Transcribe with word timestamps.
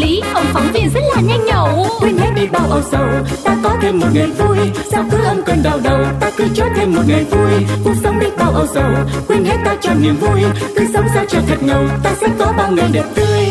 lý, 0.00 0.22
ông 0.34 0.44
phóng 0.52 0.72
viên 0.72 0.90
rất 0.94 1.00
là 1.14 1.22
nhanh 1.22 1.44
nhẩu. 1.46 1.86
Quên 2.00 2.18
hết 2.18 2.30
đi 2.36 2.46
bao 2.46 2.66
âu 2.70 2.82
sầu 2.92 3.06
ta 3.44 3.56
có 3.62 3.76
thêm 3.82 3.98
một 3.98 4.06
ngày 4.12 4.26
vui. 4.26 4.58
Sao 4.90 5.04
cứ 5.10 5.18
âm 5.24 5.42
cơn 5.42 5.62
đau 5.62 5.80
đầu 5.84 5.98
ta 6.20 6.30
cứ 6.36 6.44
cho 6.54 6.64
thêm 6.76 6.94
một 6.94 7.02
ngày 7.06 7.24
vui. 7.24 7.66
Cuộc 7.84 7.94
sống 8.02 8.18
đi 8.20 8.26
bao 8.38 8.50
âu 8.50 8.66
sầu 8.74 8.92
quên 9.28 9.44
hết 9.44 9.56
ta 9.64 9.76
cho 9.80 9.94
niềm 9.94 10.16
vui. 10.16 10.40
Cứ 10.76 10.86
sống 10.94 11.06
sao 11.14 11.24
cho 11.28 11.38
thật 11.48 11.62
ngầu 11.62 11.84
ta 12.02 12.10
sẽ 12.20 12.26
có 12.38 12.52
bao 12.56 12.72
ngày 12.72 12.88
đẹp 12.92 13.04
tươi. 13.14 13.46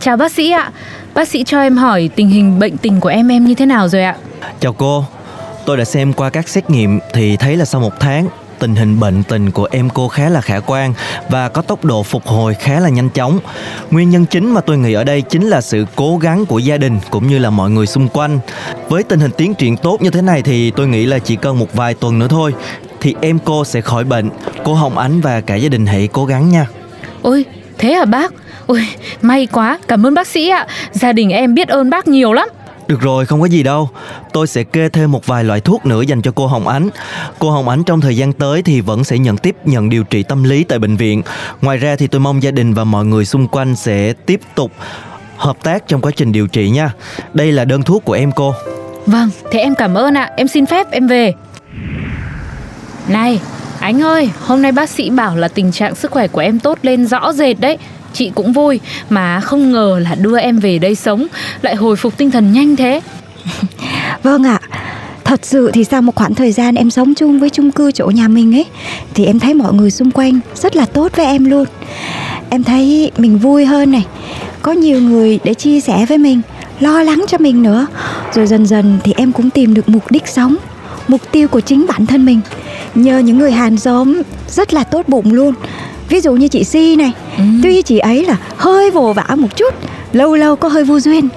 Chào 0.00 0.16
bác 0.16 0.32
sĩ 0.32 0.50
ạ. 0.50 0.70
Bác 1.14 1.28
sĩ 1.28 1.44
cho 1.44 1.60
em 1.60 1.76
hỏi 1.76 2.10
tình 2.16 2.28
hình 2.28 2.58
bệnh 2.58 2.76
tình 2.76 3.00
của 3.00 3.08
em 3.08 3.28
em 3.28 3.44
như 3.44 3.54
thế 3.54 3.66
nào 3.66 3.88
rồi 3.88 4.02
ạ? 4.02 4.16
Chào 4.60 4.72
cô, 4.72 5.04
tôi 5.64 5.76
đã 5.76 5.84
xem 5.84 6.12
qua 6.12 6.30
các 6.30 6.48
xét 6.48 6.70
nghiệm 6.70 7.00
thì 7.12 7.36
thấy 7.36 7.56
là 7.56 7.64
sau 7.64 7.80
một 7.80 7.92
tháng 8.00 8.28
tình 8.64 8.74
hình 8.74 9.00
bệnh 9.00 9.22
tình 9.22 9.50
của 9.50 9.68
em 9.70 9.90
cô 9.90 10.08
khá 10.08 10.28
là 10.28 10.40
khả 10.40 10.60
quan 10.60 10.94
và 11.28 11.48
có 11.48 11.62
tốc 11.62 11.84
độ 11.84 12.02
phục 12.02 12.26
hồi 12.26 12.54
khá 12.54 12.80
là 12.80 12.88
nhanh 12.88 13.08
chóng. 13.10 13.38
Nguyên 13.90 14.10
nhân 14.10 14.26
chính 14.26 14.54
mà 14.54 14.60
tôi 14.60 14.78
nghĩ 14.78 14.92
ở 14.92 15.04
đây 15.04 15.22
chính 15.22 15.48
là 15.48 15.60
sự 15.60 15.86
cố 15.96 16.16
gắng 16.16 16.46
của 16.46 16.58
gia 16.58 16.76
đình 16.76 16.98
cũng 17.10 17.26
như 17.26 17.38
là 17.38 17.50
mọi 17.50 17.70
người 17.70 17.86
xung 17.86 18.08
quanh. 18.08 18.38
Với 18.88 19.02
tình 19.02 19.20
hình 19.20 19.30
tiến 19.36 19.54
triển 19.54 19.76
tốt 19.76 20.02
như 20.02 20.10
thế 20.10 20.22
này 20.22 20.42
thì 20.42 20.70
tôi 20.70 20.88
nghĩ 20.88 21.06
là 21.06 21.18
chỉ 21.18 21.36
cần 21.36 21.58
một 21.58 21.74
vài 21.74 21.94
tuần 21.94 22.18
nữa 22.18 22.28
thôi 22.30 22.54
thì 23.00 23.14
em 23.20 23.38
cô 23.44 23.64
sẽ 23.64 23.80
khỏi 23.80 24.04
bệnh. 24.04 24.30
Cô 24.64 24.74
Hồng 24.74 24.98
Ánh 24.98 25.20
và 25.20 25.40
cả 25.40 25.54
gia 25.54 25.68
đình 25.68 25.86
hãy 25.86 26.08
cố 26.12 26.24
gắng 26.24 26.48
nha. 26.48 26.66
Ôi, 27.22 27.44
thế 27.78 27.92
à 27.92 28.04
bác? 28.04 28.32
Ôi, 28.66 28.88
may 29.22 29.46
quá, 29.46 29.78
cảm 29.88 30.06
ơn 30.06 30.14
bác 30.14 30.26
sĩ 30.26 30.48
ạ. 30.48 30.66
Gia 30.92 31.12
đình 31.12 31.30
em 31.30 31.54
biết 31.54 31.68
ơn 31.68 31.90
bác 31.90 32.08
nhiều 32.08 32.32
lắm. 32.32 32.48
Được 32.88 33.00
rồi, 33.00 33.26
không 33.26 33.40
có 33.40 33.46
gì 33.46 33.62
đâu. 33.62 33.90
Tôi 34.32 34.46
sẽ 34.46 34.64
kê 34.64 34.88
thêm 34.88 35.12
một 35.12 35.26
vài 35.26 35.44
loại 35.44 35.60
thuốc 35.60 35.86
nữa 35.86 36.02
dành 36.02 36.22
cho 36.22 36.32
cô 36.34 36.46
Hồng 36.46 36.68
Ánh. 36.68 36.88
Cô 37.38 37.50
Hồng 37.50 37.68
Ánh 37.68 37.84
trong 37.84 38.00
thời 38.00 38.16
gian 38.16 38.32
tới 38.32 38.62
thì 38.62 38.80
vẫn 38.80 39.04
sẽ 39.04 39.18
nhận 39.18 39.36
tiếp 39.36 39.56
nhận 39.64 39.88
điều 39.88 40.04
trị 40.04 40.22
tâm 40.22 40.44
lý 40.44 40.64
tại 40.64 40.78
bệnh 40.78 40.96
viện. 40.96 41.22
Ngoài 41.62 41.76
ra 41.76 41.96
thì 41.96 42.06
tôi 42.06 42.20
mong 42.20 42.42
gia 42.42 42.50
đình 42.50 42.74
và 42.74 42.84
mọi 42.84 43.04
người 43.04 43.24
xung 43.24 43.48
quanh 43.48 43.76
sẽ 43.76 44.12
tiếp 44.12 44.40
tục 44.54 44.72
hợp 45.36 45.56
tác 45.62 45.88
trong 45.88 46.00
quá 46.00 46.10
trình 46.16 46.32
điều 46.32 46.46
trị 46.46 46.70
nha. 46.70 46.92
Đây 47.34 47.52
là 47.52 47.64
đơn 47.64 47.82
thuốc 47.82 48.04
của 48.04 48.12
em 48.12 48.32
cô. 48.32 48.54
Vâng, 49.06 49.30
thế 49.50 49.58
em 49.58 49.74
cảm 49.74 49.94
ơn 49.94 50.14
ạ. 50.14 50.30
Em 50.36 50.48
xin 50.48 50.66
phép 50.66 50.90
em 50.90 51.06
về. 51.06 51.32
Này, 53.08 53.40
anh 53.80 54.02
ơi, 54.02 54.30
hôm 54.40 54.62
nay 54.62 54.72
bác 54.72 54.90
sĩ 54.90 55.10
bảo 55.10 55.36
là 55.36 55.48
tình 55.48 55.72
trạng 55.72 55.94
sức 55.94 56.10
khỏe 56.10 56.28
của 56.28 56.40
em 56.40 56.58
tốt 56.58 56.78
lên 56.82 57.06
rõ 57.06 57.32
rệt 57.32 57.60
đấy. 57.60 57.78
Chị 58.14 58.32
cũng 58.34 58.52
vui, 58.52 58.80
mà 59.10 59.40
không 59.40 59.72
ngờ 59.72 60.00
là 60.02 60.14
đưa 60.14 60.38
em 60.38 60.58
về 60.58 60.78
đây 60.78 60.94
sống 60.94 61.26
lại 61.62 61.74
hồi 61.74 61.96
phục 61.96 62.16
tinh 62.16 62.30
thần 62.30 62.52
nhanh 62.52 62.76
thế. 62.76 63.00
Vâng 64.22 64.44
ạ. 64.44 64.60
Thật 65.24 65.40
sự 65.42 65.70
thì 65.74 65.84
sau 65.84 66.02
một 66.02 66.14
khoảng 66.14 66.34
thời 66.34 66.52
gian 66.52 66.74
em 66.74 66.90
sống 66.90 67.14
chung 67.14 67.38
với 67.40 67.50
chung 67.50 67.70
cư 67.70 67.92
chỗ 67.92 68.06
nhà 68.06 68.28
mình 68.28 68.56
ấy 68.56 68.64
Thì 69.14 69.24
em 69.24 69.38
thấy 69.38 69.54
mọi 69.54 69.72
người 69.72 69.90
xung 69.90 70.10
quanh 70.10 70.40
rất 70.54 70.76
là 70.76 70.86
tốt 70.86 71.12
với 71.16 71.26
em 71.26 71.44
luôn 71.44 71.64
Em 72.50 72.64
thấy 72.64 73.10
mình 73.18 73.38
vui 73.38 73.64
hơn 73.64 73.90
này 73.90 74.06
Có 74.62 74.72
nhiều 74.72 75.00
người 75.00 75.38
để 75.44 75.54
chia 75.54 75.80
sẻ 75.80 76.06
với 76.08 76.18
mình 76.18 76.40
Lo 76.80 77.02
lắng 77.02 77.24
cho 77.28 77.38
mình 77.38 77.62
nữa 77.62 77.86
Rồi 78.34 78.46
dần 78.46 78.66
dần 78.66 78.98
thì 79.04 79.14
em 79.16 79.32
cũng 79.32 79.50
tìm 79.50 79.74
được 79.74 79.88
mục 79.88 80.10
đích 80.10 80.28
sống 80.28 80.56
Mục 81.08 81.20
tiêu 81.32 81.48
của 81.48 81.60
chính 81.60 81.86
bản 81.88 82.06
thân 82.06 82.24
mình 82.24 82.40
Nhờ 82.94 83.18
những 83.18 83.38
người 83.38 83.52
hàng 83.52 83.76
xóm 83.76 84.22
rất 84.48 84.74
là 84.74 84.84
tốt 84.84 85.08
bụng 85.08 85.32
luôn 85.32 85.54
Ví 86.08 86.20
dụ 86.20 86.32
như 86.32 86.48
chị 86.48 86.64
Si 86.64 86.96
này. 86.96 87.12
Tuy 87.62 87.82
chị 87.82 87.98
ấy 87.98 88.24
là 88.24 88.36
hơi 88.56 88.90
vồ 88.90 89.12
vã 89.12 89.26
một 89.36 89.56
chút 89.56 89.74
Lâu 90.12 90.36
lâu 90.36 90.56
có 90.56 90.68
hơi 90.68 90.84
vô 90.84 91.00
duyên. 91.00 91.28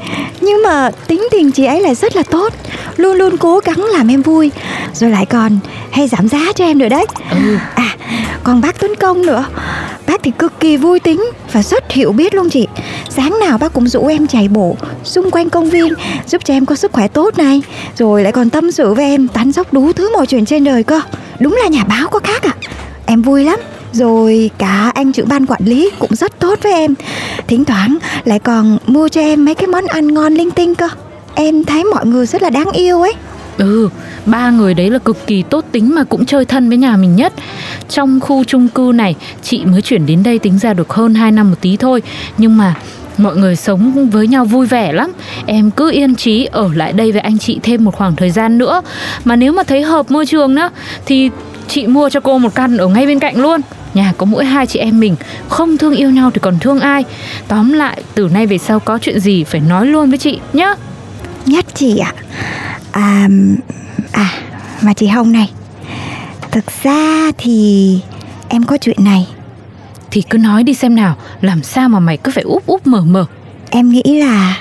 Nhưng 0.42 0.64
mà 0.64 0.92
tính 1.08 1.28
tình 1.32 1.52
chị 1.52 1.66
ấy 1.66 1.82
lại 1.82 1.96
rất 1.96 2.16
là 2.16 2.24
tốt 2.24 2.54
Luôn 2.98 3.18
luôn 3.18 3.38
cố 3.38 3.60
gắng 3.60 3.86
làm 3.94 4.08
em 4.08 4.22
vui. 4.22 4.52
Rồi 4.94 5.12
lại 5.12 5.26
còn 5.26 5.60
hay 5.92 6.08
giảm 6.08 6.28
giá 6.28 6.40
cho 6.56 6.66
em 6.66 6.78
nữa 6.78 6.90
đấy. 6.90 7.06
À 7.76 7.96
còn 8.44 8.62
bác 8.62 8.80
Tuấn 8.80 8.96
Công 8.96 9.26
nữa. 9.26 9.46
Bác 10.08 10.24
thì 10.24 10.32
cực 10.32 10.60
kỳ 10.60 10.78
vui 10.78 11.00
tính 11.00 11.26
Và 11.52 11.64
rất 11.64 11.92
hiểu 11.92 12.12
biết 12.12 12.36
luôn 12.36 12.50
chị. 12.50 12.68
Sáng 13.10 13.40
nào 13.40 13.58
bác 13.58 13.74
cũng 13.74 13.88
rủ 13.88 14.08
em 14.08 14.28
chạy 14.28 14.48
bộ 14.48 14.76
Xung 15.04 15.32
quanh 15.32 15.50
công 15.50 15.70
viên 15.70 15.94
Giúp 16.28 16.42
cho 16.46 16.54
em 16.54 16.66
có 16.66 16.76
sức 16.76 16.92
khỏe 16.92 17.08
tốt 17.08 17.38
này. 17.38 17.62
Rồi 17.98 18.24
lại 18.24 18.32
còn 18.32 18.50
tâm 18.50 18.72
sự 18.72 18.94
với 18.94 19.06
em 19.06 19.28
Tán 19.28 19.52
dốc 19.52 19.74
đủ 19.74 19.94
thứ 19.94 20.14
mọi 20.14 20.26
chuyện 20.26 20.46
trên 20.46 20.64
đời 20.64 20.84
cơ. 20.84 21.02
Đúng 21.40 21.60
là 21.64 21.68
nhà 21.68 21.84
báo 21.84 22.08
có 22.08 22.20
khác 22.20 22.44
ạ. 22.44 22.54
Em 23.06 23.22
vui 23.22 23.44
lắm 23.44 23.60
rồi 23.92 24.50
cả 24.58 24.92
anh 24.96 25.12
trưởng 25.12 25.28
ban 25.28 25.46
quản 25.46 25.66
lý 25.66 25.90
cũng 26.00 26.16
rất 26.16 26.40
tốt 26.40 26.59
với 26.64 26.74
em 26.74 26.94
Thỉnh 27.48 27.66
thoảng 27.66 27.98
lại 28.25 28.40
còn 28.40 28.78
mua 28.88 29.09
cho 29.09 29.22
em 29.22 29.46
mấy 29.46 29.56
cái 29.56 29.68
món 29.68 29.86
ăn 29.86 30.14
ngon 30.14 30.34
linh 30.34 30.52
tinh 30.52 30.75
cơ 30.75 30.88
Em 31.36 31.64
thấy 31.64 31.84
mọi 31.84 32.06
người 32.06 32.25
rất 32.25 32.42
là 32.42 32.50
đáng 32.50 32.72
yêu 32.72 33.02
ấy 33.02 33.14
Ừ, 33.58 33.90
ba 34.25 34.50
người 34.50 34.74
đấy 34.74 34.90
là 34.90 35.00
cực 35.00 35.28
kỳ 35.28 35.44
tốt 35.44 35.66
tính 35.72 35.96
mà 35.96 36.03
cũng 36.03 36.25
chơi 36.25 36.46
thân 36.46 36.70
với 36.70 36.78
nhà 36.78 36.98
mình 36.98 37.16
nhất. 37.16 37.34
Trong 37.90 38.20
khu 38.20 38.44
chung 38.44 38.68
cư 38.68 38.92
này, 38.96 39.16
chị 39.42 39.66
mới 39.66 39.81
chuyển 39.81 40.06
đến 40.06 40.24
đây 40.24 40.40
tính 40.40 40.59
ra 40.59 40.74
được 40.74 40.94
hơn 40.94 41.16
2 41.16 41.31
năm 41.31 41.50
một 41.50 41.56
tí 41.62 41.78
thôi. 41.78 42.02
Nhưng 42.38 42.58
mà 42.58 42.75
mọi 43.18 43.36
người 43.36 43.56
sống 43.56 44.09
với 44.09 44.28
nhau 44.28 44.46
vui 44.46 44.68
vẻ 44.68 44.94
lắm. 44.94 45.12
Em 45.46 45.72
cứ 45.72 45.92
yên 45.92 46.16
trí 46.16 46.46
ở 46.46 46.69
lại 46.74 46.94
đây 46.94 47.12
với 47.12 47.22
anh 47.22 47.38
chị 47.38 47.59
thêm 47.64 47.84
một 47.84 47.96
khoảng 47.96 48.16
thời 48.16 48.31
gian 48.31 48.58
nữa. 48.58 48.81
Mà 49.25 49.36
nếu 49.36 49.52
mà 49.52 49.64
thấy 49.64 49.81
hợp 49.81 50.12
môi 50.12 50.25
trường 50.25 50.56
nữa 50.56 50.69
thì 51.06 51.30
chị 51.68 51.88
mua 51.88 52.10
cho 52.10 52.20
cô 52.20 52.38
một 52.38 52.56
căn 52.56 52.78
ở 52.78 52.88
ngay 52.88 53.06
bên 53.06 53.20
cạnh 53.20 53.42
luôn. 53.42 53.62
Nhà 53.94 54.14
có 54.18 54.26
mỗi 54.26 54.46
hai 54.46 54.68
chị 54.68 54.80
em 54.80 55.00
mình. 55.00 55.16
Không 55.50 55.78
thương 55.78 55.96
yêu 55.96 56.10
nhau 56.10 56.32
thì 56.32 56.40
còn 56.40 56.60
thương 56.60 56.80
ai? 56.80 57.04
Tóm 57.48 57.74
lại 57.74 58.02
từ 58.16 58.30
nay 58.34 58.48
về 58.48 58.58
sau 58.58 58.80
có 58.80 59.00
chuyện 59.02 59.20
gì 59.20 59.44
Phải 59.44 59.62
nói 59.62 59.86
luôn 59.86 60.10
với 60.10 60.18
chị 60.18 60.40
nhá. 60.54 60.74
Nhất 61.46 61.66
chị 61.74 61.98
ạ. 61.98 62.14
À, 62.92 63.28
à 64.12 64.30
mà 64.82 64.94
chị 64.94 65.08
Hồng 65.08 65.32
này. 65.32 65.52
Thực 66.52 66.66
ra 66.84 67.32
thì 67.38 68.00
em 68.50 68.64
có 68.64 68.78
chuyện 68.78 69.04
này. 69.04 69.28
Thì 70.12 70.22
cứ 70.22 70.38
nói 70.38 70.64
đi 70.64 70.74
xem 70.74 70.96
nào 70.96 71.16
Làm 71.42 71.64
sao 71.64 71.90
mà 71.90 72.00
mày 72.00 72.18
cứ 72.18 72.32
phải 72.32 72.44
úp 72.44 72.66
úp 72.66 72.88
mở 72.88 73.02
mở. 73.02 73.26
Em 73.70 73.90
nghĩ 73.90 74.04
là 74.20 74.58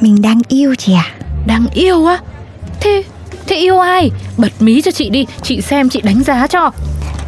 mình 0.00 0.22
đang 0.22 0.40
yêu 0.48 0.74
chị 0.74 0.92
à 0.94 1.06
Đang 1.46 1.66
yêu 1.74 2.06
á? 2.06 2.18
Thế 2.80 3.02
thế 3.50 3.56
yêu 3.56 3.78
ai? 3.78 4.10
Bật 4.36 4.52
mí 4.60 4.82
cho 4.82 4.90
chị 4.90 5.10
đi 5.10 5.26
Chị 5.42 5.60
xem 5.60 5.88
chị 5.88 6.00
đánh 6.00 6.22
giá 6.22 6.46
cho. 6.46 6.70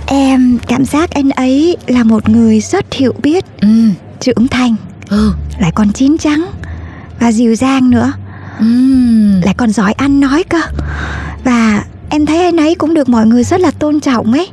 Em 0.06 0.58
cảm 0.68 0.84
giác 0.84 1.10
anh 1.10 1.30
ấy 1.30 1.76
là 1.86 2.04
một 2.04 2.28
người 2.28 2.60
rất 2.60 2.92
hiểu 2.92 3.14
biết. 3.22 3.44
Ừ. 3.60 3.68
Trưởng 4.20 4.48
thành 4.48 4.76
Ừ. 5.08 5.32
Lại 5.58 5.72
còn 5.74 5.92
chín 5.92 6.18
chắn 6.18 6.44
Và 7.20 7.32
dịu 7.32 7.54
dàng 7.54 7.90
nữa. 7.90 8.12
Ừ. 8.58 8.66
Lại 9.44 9.54
còn 9.54 9.70
giỏi 9.70 9.92
ăn 9.92 10.20
nói 10.20 10.44
cơ. 10.48 10.60
Và 11.44 11.84
em 12.10 12.26
thấy 12.26 12.44
anh 12.44 12.56
ấy 12.56 12.74
cũng 12.74 12.94
được 12.94 13.08
mọi 13.08 13.26
người 13.26 13.44
rất 13.44 13.60
là 13.60 13.70
tôn 13.70 14.00
trọng 14.00 14.32
ấy. 14.32 14.48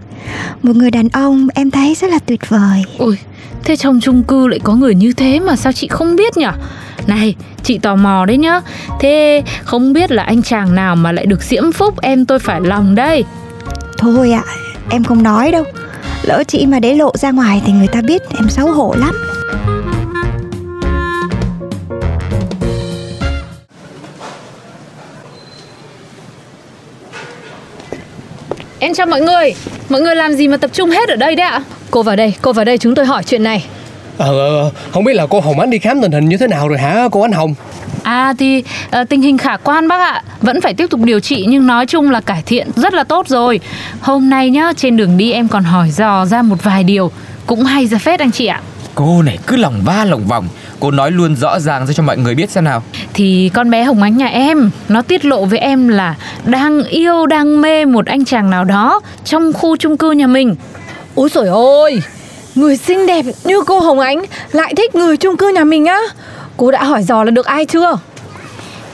Một 0.63 0.75
người 0.75 0.91
đàn 0.91 1.09
ông 1.09 1.47
em 1.53 1.71
thấy 1.71 1.95
rất 1.95 2.09
là 2.09 2.19
tuyệt 2.19 2.49
vời. 2.49 2.83
Ôi 2.97 3.17
Thế 3.63 3.75
trong 3.75 3.99
chung 4.01 4.23
cư 4.23 4.47
lại 4.47 4.59
có 4.63 4.75
người 4.75 4.95
như 4.95 5.13
thế 5.13 5.39
mà 5.39 5.55
sao 5.55 5.73
chị 5.73 5.87
không 5.87 6.15
biết 6.15 6.37
nhỉ 6.37 6.45
Này 7.09 7.35
chị 7.63 7.77
tò 7.77 7.95
mò 7.95 8.25
đấy 8.25 8.37
nhá. 8.37 8.61
Thế 8.99 9.43
không 9.63 9.93
biết 9.93 10.11
là 10.11 10.23
anh 10.23 10.43
chàng 10.43 10.75
nào 10.75 10.95
mà 10.95 11.11
lại 11.11 11.25
được 11.25 11.43
diễm 11.43 11.71
phúc 11.71 12.01
em 12.01 12.25
tôi 12.25 12.39
phải 12.39 12.61
lòng 12.61 12.95
đây? 12.95 13.23
Thôi 13.97 14.31
ạ 14.31 14.43
em 14.89 15.03
không 15.03 15.23
nói 15.23 15.51
đâu. 15.51 15.63
Lỡ 16.23 16.43
chị 16.47 16.65
mà 16.65 16.79
để 16.79 16.93
lộ 16.95 17.11
ra 17.15 17.31
ngoài 17.31 17.61
thì 17.65 17.73
người 17.73 17.87
ta 17.87 18.01
biết 18.01 18.21
em 18.37 18.49
xấu 18.49 18.71
hổ 18.71 18.95
lắm. 18.97 19.15
Em 28.79 28.93
chào 28.93 29.07
mọi 29.07 29.21
người. 29.21 29.53
Mọi 29.89 30.01
người 30.01 30.15
làm 30.15 30.33
gì 30.33 30.47
mà 30.47 30.57
tập 30.57 30.71
trung 30.73 30.89
hết 30.89 31.09
ở 31.09 31.15
đây 31.15 31.35
đấy 31.35 31.47
ạ? 31.47 31.61
Cô 31.91 32.03
vào 32.03 32.15
đây, 32.15 32.33
cô 32.41 32.53
vào 32.53 32.65
đây 32.65 32.77
chúng 32.77 32.95
tôi 32.95 33.05
hỏi 33.05 33.23
chuyện 33.23 33.43
này 33.43 33.65
Ờ, 34.19 34.39
ờ, 34.39 34.71
không 34.91 35.03
biết 35.03 35.13
là 35.13 35.25
cô 35.29 35.39
Hồng 35.39 35.59
Ánh 35.59 35.69
đi 35.69 35.79
khám 35.79 36.01
tình 36.01 36.11
hình 36.11 36.29
như 36.29 36.37
thế 36.37 36.47
nào 36.47 36.67
rồi 36.67 36.77
hả 36.77 37.07
cô 37.11 37.21
Ánh 37.21 37.31
Hồng? 37.31 37.53
À 38.03 38.33
thì 38.37 38.63
ờ, 38.91 39.03
tình 39.03 39.21
hình 39.21 39.37
khả 39.37 39.57
quan 39.57 39.87
bác 39.87 39.99
ạ. 39.99 40.23
Vẫn 40.41 40.61
phải 40.61 40.73
tiếp 40.73 40.85
tục 40.89 40.99
điều 41.03 41.19
trị 41.19 41.45
nhưng 41.49 41.67
nói 41.67 41.85
chung 41.85 42.11
là 42.11 42.21
cải 42.21 42.43
thiện 42.45 42.67
rất 42.75 42.93
là 42.93 43.03
tốt 43.03 43.27
rồi. 43.27 43.59
Hôm 44.01 44.29
nay 44.29 44.49
nhá 44.49 44.71
trên 44.77 44.97
đường 44.97 45.17
đi 45.17 45.31
em 45.31 45.47
còn 45.47 45.63
hỏi 45.63 45.89
dò 45.89 46.25
ra 46.25 46.41
một 46.41 46.63
vài 46.63 46.83
điều 46.83 47.11
Cũng 47.45 47.63
hay 47.63 47.87
ra 47.87 47.97
phết 47.97 48.19
anh 48.19 48.31
chị 48.31 48.45
ạ. 48.45 48.61
Cô 48.95 49.21
này 49.21 49.37
cứ 49.47 49.55
lòng 49.55 49.81
va 49.85 50.05
lòng 50.05 50.25
vòng. 50.27 50.47
Cô 50.79 50.91
nói 50.91 51.11
luôn 51.11 51.35
rõ 51.35 51.59
ràng 51.59 51.87
ra 51.87 51.93
cho 51.93 52.03
mọi 52.03 52.17
người 52.17 52.35
biết 52.35 52.49
xem 52.49 52.63
nào. 52.63 52.83
Thì 53.13 53.51
con 53.53 53.69
bé 53.69 53.83
Hồng 53.83 54.01
Ánh 54.03 54.17
nhà 54.17 54.27
em 54.27 54.71
Nó 54.89 55.01
tiết 55.01 55.25
lộ 55.25 55.45
với 55.45 55.59
em 55.59 55.87
là 55.87 56.15
Đang 56.45 56.83
yêu, 56.83 57.25
đang 57.25 57.61
mê 57.61 57.85
một 57.85 58.05
anh 58.05 58.25
chàng 58.25 58.49
nào 58.49 58.63
đó 58.63 59.01
Trong 59.25 59.53
khu 59.53 59.77
chung 59.77 59.97
cư 59.97 60.11
nhà 60.11 60.27
mình. 60.27 60.55
Úi 61.15 61.29
rồi 61.29 61.47
ôi 61.47 62.01
Người 62.59 62.77
xinh 62.77 63.05
đẹp 63.05 63.25
như 63.43 63.61
cô 63.65 63.79
Hồng 63.79 63.99
Ánh 63.99 64.23
lại 64.51 64.73
thích 64.77 64.95
người 64.95 65.17
chung 65.17 65.37
cư 65.37 65.49
nhà 65.49 65.63
mình 65.63 65.85
á. 65.85 65.99
Cô 66.57 66.71
đã 66.71 66.83
hỏi 66.83 67.03
dò 67.03 67.23
là 67.23 67.31
được 67.31 67.45
ai 67.45 67.65
chưa? 67.65 67.97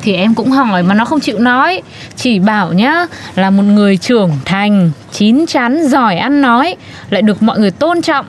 Thì 0.01 0.13
em 0.15 0.35
cũng 0.35 0.51
hỏi 0.51 0.83
mà 0.83 0.93
nó 0.93 1.05
không 1.05 1.19
chịu 1.19 1.39
nói. 1.39 1.81
Chỉ 2.15 2.39
bảo 2.39 2.73
nhá 2.73 3.05
là 3.35 3.49
một 3.49 3.63
người 3.63 3.97
trưởng 3.97 4.31
thành 4.45 4.91
Chín 5.11 5.45
chắn, 5.45 5.87
giỏi 5.87 6.17
ăn 6.17 6.41
nói 6.41 6.75
Lại 7.09 7.21
được 7.21 7.43
mọi 7.43 7.59
người 7.59 7.71
tôn 7.71 8.01
trọng. 8.01 8.25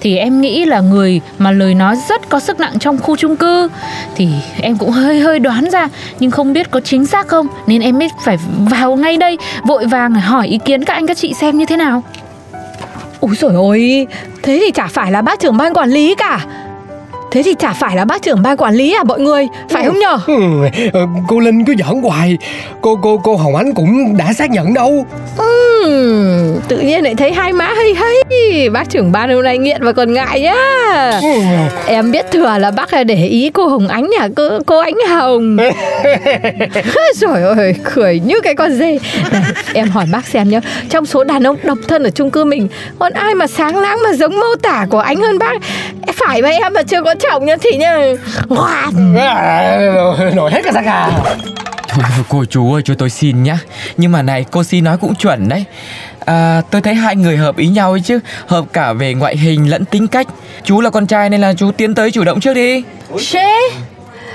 Thì 0.00 0.16
em 0.16 0.40
nghĩ 0.40 0.64
là 0.64 0.80
người 0.80 1.20
mà 1.38 1.50
lời 1.50 1.74
nói 1.74 1.96
rất 2.08 2.28
có 2.28 2.40
sức 2.40 2.60
nặng 2.60 2.78
trong 2.80 2.98
khu 2.98 3.16
chung 3.16 3.36
cư. 3.36 3.68
Thì 4.16 4.28
em 4.60 4.76
cũng 4.76 4.90
hơi 4.90 5.20
hơi 5.20 5.38
đoán 5.38 5.70
ra 5.70 5.88
nhưng 6.20 6.30
không 6.30 6.52
biết 6.52 6.70
có 6.70 6.80
chính 6.80 7.06
xác 7.06 7.28
không 7.28 7.46
nên 7.66 7.80
em 7.80 7.98
mới 7.98 8.08
phải 8.24 8.38
vào 8.58 8.96
ngay 8.96 9.16
đây 9.16 9.38
vội 9.62 9.86
vàng 9.86 10.14
hỏi 10.14 10.46
ý 10.46 10.58
kiến 10.64 10.84
các 10.84 10.94
anh 10.94 11.06
các 11.06 11.16
chị 11.16 11.34
xem 11.40 11.58
như 11.58 11.66
thế 11.66 11.76
nào. 11.76 12.02
Úi 13.20 13.36
rồi 13.36 13.52
ôi 13.54 14.06
Thế 14.42 14.62
thì 14.64 14.70
chả 14.70 14.86
phải 14.86 15.12
là 15.12 15.22
bác 15.22 15.40
trưởng 15.40 15.56
ban 15.56 15.74
quản 15.74 15.90
lý 15.90 16.14
cả. 16.14 16.46
Thế 17.30 17.42
thì 17.42 17.54
chả 17.54 17.72
phải 17.72 17.96
là 17.96 18.04
bác 18.04 18.22
trưởng 18.22 18.42
ban 18.42 18.56
quản 18.56 18.74
lý 18.74 18.94
à 18.94 19.02
mọi 19.04 19.20
người? 19.20 19.46
Phải 19.70 19.84
không 19.84 19.98
nhở? 19.98 20.18
Ừ, 20.26 20.34
ờ, 20.92 21.00
cô 21.28 21.40
Linh 21.40 21.64
cứ 21.64 21.74
giỡn 21.78 22.02
hoài. 22.02 22.38
Cô 22.80 22.98
cô 23.02 23.20
cô 23.24 23.36
Hồng 23.36 23.56
Ánh 23.56 23.74
cũng 23.74 24.16
đã 24.16 24.32
xác 24.32 24.50
nhận 24.50 24.74
đâu. 24.74 25.06
Ừm, 25.36 26.60
Tự 26.68 26.78
nhiên 26.78 27.04
lại 27.04 27.14
thấy 27.14 27.32
hai 27.32 27.52
má 27.52 27.64
hay 27.76 27.94
hay. 27.94 28.68
Bác 28.68 28.90
trưởng 28.90 29.12
ban 29.12 29.34
hôm 29.34 29.44
nay 29.44 29.58
nghiện 29.58 29.84
và 29.84 29.92
còn 29.92 30.12
ngại 30.12 30.40
nhá. 30.40 30.54
Ừ. 31.22 31.28
Em 31.86 32.12
biết 32.12 32.26
thừa 32.32 32.58
là 32.58 32.70
bác 32.70 32.92
là 32.92 33.04
để 33.04 33.26
ý 33.26 33.50
cô 33.54 33.66
Hồng 33.68 33.88
Ánh 33.88 34.10
nhà 34.10 34.28
cô, 34.36 34.48
cô 34.66 34.78
Ánh 34.78 34.94
Hồng. 35.08 35.56
Rồi 37.14 37.42
ôi 37.42 37.74
cười 37.94 38.20
như 38.20 38.40
cái 38.40 38.54
con 38.54 38.72
dê. 38.72 38.98
Này 39.32 39.42
em 39.74 39.88
hỏi 39.88 40.04
bác 40.12 40.26
xem 40.26 40.48
nhá. 40.50 40.60
Trong 40.90 41.06
số 41.06 41.24
đàn 41.24 41.46
ông 41.46 41.56
độc 41.62 41.78
thân 41.88 42.02
ở 42.02 42.10
chung 42.10 42.30
cư 42.30 42.44
mình 42.44 42.68
Còn 42.98 43.12
ai 43.12 43.34
mà 43.34 43.46
sáng 43.46 43.76
láng 43.78 43.98
mà 44.04 44.12
giống 44.12 44.40
mô 44.40 44.54
tả 44.62 44.86
của 44.90 44.98
Ánh 44.98 45.16
hơn 45.20 45.38
bác 45.38 45.54
Phải 46.14 46.42
mà 46.42 46.48
em 46.48 46.72
mà 46.72 46.82
chưa 46.82 47.02
có 47.02 47.14
chồng 47.20 47.46
nhá 47.46 47.56
Thì 47.62 47.76
nha. 47.76 47.98
À, 49.26 49.78
Nổi 50.34 50.50
hết 50.50 50.60
cả 50.64 50.72
da 50.74 50.80
gà 50.82 51.08
cô 52.28 52.44
chú 52.44 52.72
ơi 52.74 52.82
cho 52.84 52.94
tôi 52.94 53.10
xin 53.10 53.42
nhá. 53.42 53.58
Nhưng 53.96 54.12
mà 54.12 54.22
này 54.22 54.44
cô 54.50 54.64
xin 54.64 54.84
nói 54.84 54.96
cũng 54.98 55.14
chuẩn 55.14 55.48
đấy. 55.48 55.64
À, 56.24 56.62
tôi 56.70 56.80
thấy 56.82 56.94
hai 56.94 57.16
người 57.16 57.36
hợp 57.36 57.56
ý 57.56 57.68
nhau 57.68 57.90
ấy 57.90 58.00
chứ. 58.00 58.18
Hợp 58.46 58.64
cả 58.72 58.92
về 58.92 59.14
ngoại 59.14 59.36
hình 59.36 59.70
lẫn 59.70 59.84
tính 59.84 60.06
cách. 60.08 60.26
Chú 60.64 60.80
là 60.80 60.90
con 60.90 61.06
trai 61.06 61.30
nên 61.30 61.40
là 61.40 61.52
chú 61.54 61.70
tiến 61.72 61.94
tới 61.94 62.10
chủ 62.10 62.24
động 62.24 62.40
trước 62.40 62.54
đi. 62.54 62.82
Xê 63.18 63.58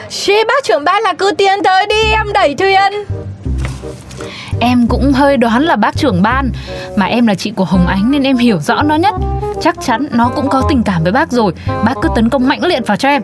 Xê 0.09 0.44
bác 0.47 0.63
trưởng 0.63 0.83
ban 0.83 1.03
là 1.03 1.13
cứ 1.13 1.31
tiến 1.38 1.63
tới 1.63 1.85
đi 1.89 2.12
em 2.12 2.33
đẩy 2.33 2.56
thuyền. 2.56 2.91
Em 4.62 4.88
cũng 4.88 5.13
hơi 5.13 5.38
đoán 5.38 5.63
là 5.63 5.75
bác 5.75 5.97
trưởng 5.97 6.21
ban 6.21 6.51
Mà 6.95 7.06
em 7.06 7.27
là 7.27 7.35
chị 7.35 7.51
của 7.56 7.65
Hồng 7.65 7.88
Ánh 7.88 8.12
nên 8.12 8.23
em 8.23 8.38
hiểu 8.38 8.59
rõ 8.59 8.81
nó 8.83 8.95
nhất 8.95 9.15
Chắc 9.61 9.75
chắn 9.85 10.07
nó 10.11 10.31
cũng 10.35 10.49
có 10.49 10.63
tình 10.69 10.83
cảm 10.83 11.03
với 11.03 11.11
bác 11.11 11.31
rồi. 11.31 11.53
Bác 11.85 11.93
cứ 12.01 12.09
tấn 12.15 12.29
công 12.29 12.47
mạnh 12.47 12.63
liệt 12.63 12.87
vào 12.87 12.97
cho 12.97 13.09
em. 13.09 13.21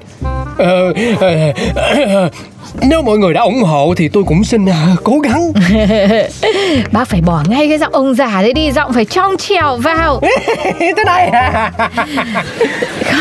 Ờ, 0.58 0.94
ờ, 1.20 1.54
ờ, 2.14 2.30
Nếu 2.82 3.02
mọi 3.02 3.18
người 3.18 3.34
đã 3.34 3.42
ủng 3.42 3.64
hộ 3.64 3.94
thì 3.98 4.10
tôi 4.10 4.24
cũng 4.24 4.44
xin 4.44 4.66
cố 5.04 5.20
gắng. 5.20 5.52
Bác 6.92 7.08
phải 7.08 7.22
bỏ 7.22 7.44
ngay 7.50 7.70
cái 7.70 7.78
giọng 7.78 7.94
ông 7.94 8.14
già 8.14 8.42
đấy 8.42 8.54
đi 8.54 8.72
Giọng 8.72 8.94
phải 8.94 9.06
trong 9.06 9.38
trèo 9.38 9.76
vào. 9.78 10.22
Thế 10.80 11.04
này 11.06 11.28
à 11.28 11.72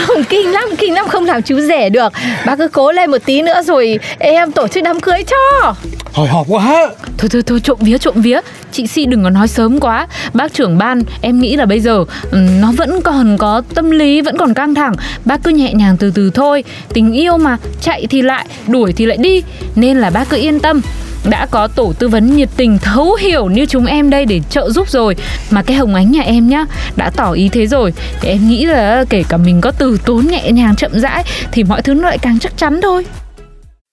Không 0.06 0.24
kinh 0.24 0.52
lắm 0.52 0.68
Kinh 0.78 0.94
lắm 0.94 1.08
không 1.08 1.24
làm 1.24 1.42
chú 1.42 1.60
rẻ 1.60 1.88
được. 1.88 2.12
Bác 2.46 2.58
cứ 2.58 2.68
cố 2.68 2.92
lên 2.92 3.10
một 3.10 3.18
tí 3.24 3.42
nữa 3.42 3.62
rồi 3.62 3.98
Em 4.18 4.52
tổ 4.52 4.68
chức 4.68 4.84
đám 4.84 5.00
cưới 5.00 5.22
cho. 5.22 5.74
Hồi 6.12 6.28
hộp 6.28 6.46
quá 6.48 6.90
Thôi 7.18 7.28
thôi 7.32 7.42
thôi 7.46 7.60
trộm 7.60 7.78
vía 7.80 7.98
trộm 7.98 8.14
vía. 8.22 8.40
Chị 8.72 8.86
Si 8.86 9.06
đừng 9.06 9.24
có 9.24 9.30
nói 9.30 9.48
sớm 9.48 9.80
quá. 9.80 10.06
Bác 10.34 10.54
trưởng 10.54 10.78
ban 10.78 11.02
em 11.20 11.40
nghĩ 11.40 11.56
là 11.56 11.66
bây 11.66 11.80
giờ 11.80 12.04
Nó 12.32 12.72
vẫn 12.76 13.00
còn 13.00 13.38
có 13.38 13.62
tâm 13.74 13.90
lý 13.90 14.20
Vẫn 14.20 14.38
còn 14.38 14.54
căng 14.54 14.74
thẳng. 14.74 14.92
Bác 15.24 15.42
cứ 15.44 15.50
nhẹ 15.50 15.72
nhàng 15.72 15.96
từ 15.96 16.12
từ 16.14 16.30
thôi. 16.34 16.64
Tình 16.92 17.12
yêu 17.12 17.38
mà 17.38 17.56
chạy 17.80 18.06
thì 18.10 18.22
lại 18.22 18.46
Đuổi 18.66 18.92
thì 18.92 19.06
lại 19.06 19.16
đi. 19.16 19.42
Nên 19.74 19.96
là 19.98 20.10
bác 20.10 20.28
cứ 20.30 20.36
yên 20.36 20.60
tâm 20.60 20.80
đã 21.24 21.46
có 21.50 21.68
tổ 21.68 21.92
tư 21.98 22.08
vấn 22.08 22.36
nhiệt 22.36 22.48
tình 22.56 22.78
thấu 22.78 23.14
hiểu 23.14 23.46
như 23.46 23.66
chúng 23.66 23.86
em 23.86 24.10
đây 24.10 24.26
để 24.26 24.40
trợ 24.50 24.70
giúp 24.70 24.88
rồi. 24.88 25.16
Mà 25.50 25.62
cái 25.62 25.76
hồng 25.76 25.94
ánh 25.94 26.12
nhà 26.12 26.22
em 26.22 26.48
nhá 26.48 26.64
Đã 26.96 27.10
tỏ 27.16 27.32
ý 27.32 27.48
thế 27.48 27.66
rồi. 27.66 27.92
Thì 28.20 28.28
em 28.28 28.48
nghĩ 28.48 28.66
là 28.66 29.04
kể 29.10 29.22
cả 29.28 29.36
mình 29.36 29.60
có 29.60 29.70
từ 29.70 29.98
tốn 30.04 30.26
nhẹ 30.26 30.50
nhàng 30.52 30.76
chậm 30.76 31.00
rãi 31.00 31.24
Thì 31.52 31.64
mọi 31.64 31.82
thứ 31.82 31.94
nó 31.94 32.08
lại 32.08 32.18
càng 32.18 32.38
chắc 32.38 32.56
chắn 32.56 32.80
thôi. 32.82 33.06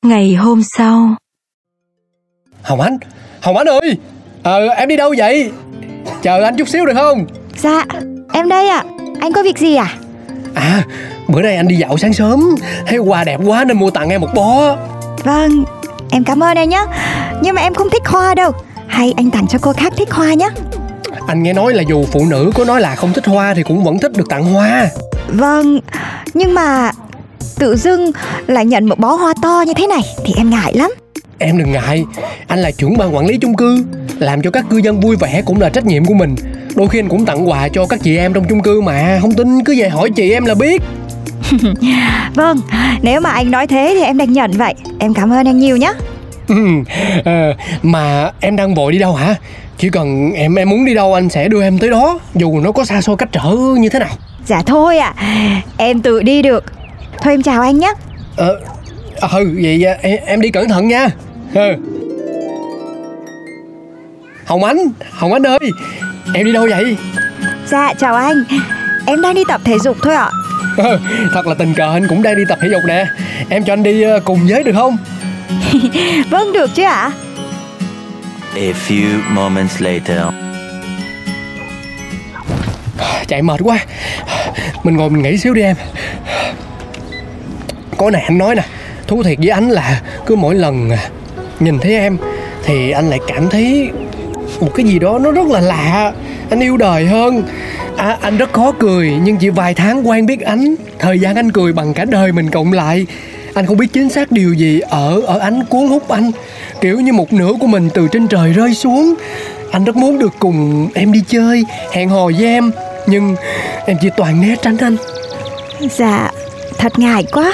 Ngày 0.05 0.33
hôm 0.33 0.61
sau. 0.77 1.15
Hồng 2.61 2.81
Ánh 2.81 2.97
Hồng 3.41 3.57
Ánh 3.57 3.67
ơi! 3.67 3.97
Ờ 4.43 4.67
em 4.67 4.89
đi 4.89 4.97
đâu 4.97 5.13
vậy? 5.17 5.51
Chờ 6.21 6.43
anh 6.43 6.57
chút 6.57 6.67
xíu 6.67 6.85
được 6.85 6.93
không? 6.95 7.25
Dạ 7.55 7.85
em 8.33 8.49
đây 8.49 8.69
ạ. 8.69 8.83
Anh 9.21 9.33
có 9.33 9.43
việc 9.43 9.57
gì 9.57 9.75
à? 9.75 9.93
À 10.53 10.83
bữa 11.27 11.41
nay 11.41 11.55
anh 11.55 11.67
đi 11.67 11.75
dạo 11.75 11.97
sáng 11.97 12.13
sớm. 12.13 12.55
Thấy 12.87 12.97
hoa 12.97 13.23
đẹp 13.23 13.39
quá 13.45 13.63
nên 13.63 13.77
mua 13.77 13.89
tặng 13.89 14.09
em 14.09 14.21
một 14.21 14.29
bó. 14.35 14.77
Vâng 15.23 15.63
Em 16.09 16.23
cảm 16.23 16.43
ơn 16.43 16.57
anh 16.57 16.69
nhé 16.69 16.85
Nhưng 17.41 17.55
mà 17.55 17.61
em 17.61 17.73
không 17.73 17.89
thích 17.89 18.07
hoa 18.07 18.35
đâu. 18.35 18.51
Hay 18.87 19.13
anh 19.17 19.31
tặng 19.31 19.47
cho 19.47 19.57
cô 19.61 19.73
khác 19.73 19.93
thích 19.97 20.11
hoa 20.11 20.33
nhé 20.33 20.49
Anh 21.27 21.43
nghe 21.43 21.53
nói 21.53 21.73
là 21.73 21.83
dù 21.89 22.05
phụ 22.11 22.25
nữ 22.29 22.51
có 22.55 22.65
nói 22.65 22.81
là 22.81 22.95
không 22.95 23.13
thích 23.13 23.25
hoa 23.25 23.53
Thì 23.53 23.63
cũng 23.63 23.83
vẫn 23.83 23.99
thích 23.99 24.11
được 24.17 24.29
tặng 24.29 24.43
hoa. 24.53 24.87
Vâng 25.27 25.79
Nhưng 26.33 26.53
mà 26.53 26.91
Tự 27.55 27.75
dưng 27.75 28.11
lại 28.47 28.65
nhận 28.65 28.85
một 28.85 28.99
bó 28.99 29.13
hoa 29.13 29.33
to 29.41 29.63
như 29.67 29.73
thế 29.73 29.87
này 29.87 30.01
Thì 30.25 30.33
em 30.37 30.49
ngại 30.49 30.73
lắm. 30.73 30.91
Em 31.39 31.57
đừng 31.57 31.71
ngại. 31.71 32.05
Anh 32.47 32.59
là 32.59 32.71
trưởng 32.71 32.97
ban 32.97 33.15
quản 33.15 33.25
lý 33.25 33.37
chung 33.37 33.55
cư 33.55 33.83
Làm 34.19 34.41
cho 34.41 34.51
các 34.51 34.65
cư 34.69 34.77
dân 34.77 34.99
vui 34.99 35.15
vẻ 35.15 35.41
cũng 35.45 35.61
là 35.61 35.69
trách 35.69 35.85
nhiệm 35.85 36.05
của 36.05 36.13
mình. 36.13 36.35
Đôi 36.75 36.87
khi 36.87 36.99
anh 36.99 37.09
cũng 37.09 37.25
tặng 37.25 37.49
quà 37.49 37.67
cho 37.67 37.85
các 37.85 37.99
chị 38.03 38.17
em 38.17 38.33
trong 38.33 38.45
chung 38.49 38.61
cư 38.61 38.81
mà. 38.81 39.19
Không 39.21 39.33
tin 39.33 39.63
cứ 39.63 39.75
về 39.77 39.89
hỏi 39.89 40.09
chị 40.15 40.31
em 40.31 40.45
là 40.45 40.55
biết 40.55 40.81
Vâng 42.35 42.57
Nếu 43.01 43.21
mà 43.21 43.29
anh 43.29 43.51
nói 43.51 43.67
thế 43.67 43.91
thì 43.97 44.03
em 44.03 44.17
đành 44.17 44.33
nhận 44.33 44.51
vậy. 44.51 44.73
Em 44.99 45.13
cảm 45.13 45.33
ơn 45.33 45.47
anh 45.47 45.59
nhiều 45.59 45.77
nhé 45.77 45.93
Ừ, 46.47 46.55
ờ, 47.25 47.53
Mà 47.83 48.31
em 48.39 48.55
đang 48.55 48.75
vội 48.75 48.91
đi 48.91 48.99
đâu 48.99 49.13
hả? 49.13 49.35
Chỉ 49.77 49.89
cần 49.89 50.31
em 50.33 50.55
em 50.55 50.69
muốn 50.69 50.85
đi 50.85 50.93
đâu 50.93 51.13
anh 51.13 51.29
sẽ 51.29 51.47
đưa 51.47 51.61
em 51.61 51.77
tới 51.79 51.89
đó 51.89 52.19
Dù 52.35 52.59
nó 52.59 52.71
có 52.71 52.85
xa 52.85 53.01
xôi 53.01 53.17
cách 53.17 53.29
trở 53.31 53.55
như 53.79 53.89
thế 53.89 53.99
nào. 53.99 54.09
Dạ 54.45 54.61
thôi 54.65 54.97
ạ. 54.97 55.13
Em 55.77 56.01
tự 56.01 56.21
đi 56.23 56.41
được. 56.41 56.63
Thôi 57.21 57.33
em 57.33 57.41
chào 57.43 57.61
anh 57.61 57.79
nhé 57.79 57.93
Ờ 58.35 58.59
ừ 59.31 59.55
vậy 59.63 59.85
à, 59.85 59.95
em, 60.01 60.19
em 60.25 60.41
đi 60.41 60.49
cẩn 60.49 60.69
thận 60.69 60.87
nha. 60.87 61.07
Ừ. 61.53 61.75
Hồng 64.45 64.63
Ánh 64.63 64.77
Hồng 65.11 65.33
Ánh 65.33 65.43
ơi 65.43 65.59
Em 66.33 66.45
đi 66.45 66.51
đâu 66.51 66.67
vậy? 66.69 66.97
Dạ 67.67 67.93
chào 67.99 68.15
anh. 68.15 68.43
Em 69.05 69.21
đang 69.21 69.33
đi 69.33 69.43
tập 69.47 69.61
thể 69.63 69.79
dục 69.79 69.97
thôi 70.03 70.15
ạ. 70.15 70.25
Ờ, 70.25 70.31
Thật 71.33 71.47
là 71.47 71.53
tình 71.53 71.73
cờ 71.73 71.93
anh 71.93 72.07
cũng 72.07 72.21
đang 72.21 72.35
đi 72.35 72.43
tập 72.49 72.59
thể 72.61 72.67
dục 72.71 72.81
nè. 72.87 73.05
Em 73.49 73.63
cho 73.63 73.73
anh 73.73 73.83
đi 73.83 74.01
ờ, 74.01 74.19
cùng 74.25 74.47
với 74.47 74.63
được 74.63 74.73
không? 74.75 74.97
Vâng 76.29 76.53
được 76.53 76.69
chứ 76.75 76.83
ạ. 76.83 77.11
A 78.55 78.71
few 78.87 79.19
moments 79.29 79.81
later. 79.81 80.19
Chạy 83.27 83.41
mệt 83.41 83.59
quá. 83.63 83.79
Mình 84.83 84.97
ngồi 84.97 85.09
mình 85.09 85.21
nghỉ 85.21 85.37
xíu 85.37 85.53
đi 85.53 85.61
em. 85.61 85.75
Có 87.97 88.11
này 88.11 88.21
anh 88.21 88.37
nói 88.37 88.55
nè. 88.55 88.63
Thú 89.07 89.23
thiệt 89.23 89.37
với 89.37 89.49
anh 89.49 89.69
là 89.69 90.01
Cứ 90.25 90.35
mỗi 90.35 90.55
lần 90.55 90.89
à, 90.89 91.09
nhìn 91.59 91.79
thấy 91.79 91.97
em 91.97 92.17
Thì 92.65 92.91
anh 92.91 93.09
lại 93.09 93.19
cảm 93.27 93.49
thấy 93.49 93.89
Một 94.59 94.71
cái 94.75 94.85
gì 94.85 94.99
đó 94.99 95.19
nó 95.19 95.31
rất 95.31 95.47
là 95.47 95.59
lạ. 95.59 96.11
Anh 96.49 96.59
yêu 96.59 96.77
đời 96.77 97.05
hơn 97.05 97.43
à, 97.97 98.17
Anh 98.21 98.37
rất 98.37 98.53
khó 98.53 98.71
cười 98.79 99.13
Nhưng 99.23 99.37
chỉ 99.37 99.49
vài 99.49 99.73
tháng 99.73 100.07
quen 100.07 100.25
biết 100.25 100.41
anh. 100.41 100.75
Thời 100.99 101.19
gian 101.19 101.35
anh 101.35 101.51
cười 101.51 101.73
bằng 101.73 101.93
cả 101.93 102.05
đời 102.05 102.31
mình 102.31 102.49
cộng 102.49 102.73
lại. 102.73 103.05
Anh 103.53 103.65
không 103.65 103.77
biết 103.77 103.93
chính 103.93 104.09
xác 104.09 104.31
điều 104.31 104.53
gì 104.53 104.79
Ở 104.79 105.21
ở 105.21 105.39
anh 105.39 105.63
cuốn 105.65 105.87
hút 105.87 106.09
anh. 106.09 106.31
Kiểu 106.81 106.99
như 106.99 107.13
một 107.13 107.33
nửa 107.33 107.53
của 107.59 107.67
mình 107.67 107.89
từ 107.93 108.07
trên 108.07 108.27
trời 108.27 108.53
rơi 108.53 108.73
xuống. 108.73 109.13
Anh 109.71 109.83
rất 109.83 109.95
muốn 109.95 110.19
được 110.19 110.33
cùng 110.39 110.89
em 110.93 111.11
đi 111.11 111.23
chơi 111.27 111.65
Hẹn 111.91 112.09
hò 112.09 112.25
với 112.25 112.45
em 112.45 112.71
Nhưng 113.07 113.35
em 113.85 113.97
chỉ 114.01 114.09
toàn 114.17 114.41
né 114.41 114.55
tránh 114.61 114.77
anh. 114.77 114.95
Dạ 115.97 116.31
Thật 116.77 116.99
ngại 116.99 117.25
quá. 117.31 117.53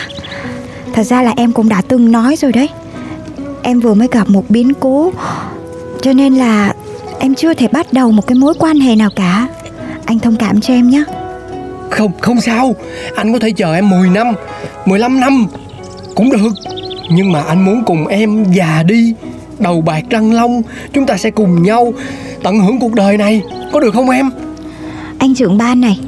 Thật 0.93 1.03
ra 1.03 1.21
là 1.21 1.33
em 1.37 1.53
cũng 1.53 1.69
đã 1.69 1.81
từng 1.87 2.11
nói 2.11 2.35
rồi 2.35 2.51
đấy. 2.51 2.69
Em 3.63 3.79
vừa 3.79 3.93
mới 3.93 4.07
gặp 4.11 4.29
một 4.29 4.49
biến 4.49 4.73
cố 4.79 5.11
Cho 6.01 6.13
nên 6.13 6.35
là 6.35 6.73
Em 7.19 7.35
chưa 7.35 7.53
thể 7.53 7.67
bắt 7.67 7.93
đầu 7.93 8.11
một 8.11 8.27
cái 8.27 8.35
mối 8.35 8.53
quan 8.59 8.79
hệ 8.79 8.95
nào 8.95 9.09
cả. 9.15 9.47
Anh 10.05 10.19
thông 10.19 10.35
cảm 10.35 10.61
cho 10.61 10.73
em 10.73 10.89
nhé. 10.89 11.03
Không, 11.89 12.11
không 12.19 12.41
sao. 12.41 12.75
Anh 13.15 13.33
có 13.33 13.39
thể 13.39 13.51
chờ 13.51 13.73
em 13.73 13.89
10 13.89 14.09
năm 14.09 14.33
15 14.85 15.19
năm 15.19 15.47
Cũng 16.15 16.29
được. 16.29 16.51
Nhưng 17.11 17.31
mà 17.31 17.41
anh 17.41 17.65
muốn 17.65 17.83
cùng 17.85 18.07
em 18.07 18.43
già 18.53 18.83
đi 18.83 19.13
Đầu 19.59 19.81
bạc 19.81 20.03
răng 20.09 20.33
long 20.33 20.61
Chúng 20.93 21.05
ta 21.05 21.17
sẽ 21.17 21.31
cùng 21.31 21.63
nhau 21.63 21.93
Tận 22.43 22.59
hưởng 22.59 22.79
cuộc 22.79 22.93
đời 22.93 23.17
này. 23.17 23.41
Có 23.71 23.79
được 23.79 23.93
không 23.93 24.09
em? 24.09 24.29
Anh 25.19 25.35
trưởng 25.35 25.57
ban 25.57 25.81
này 25.81 25.99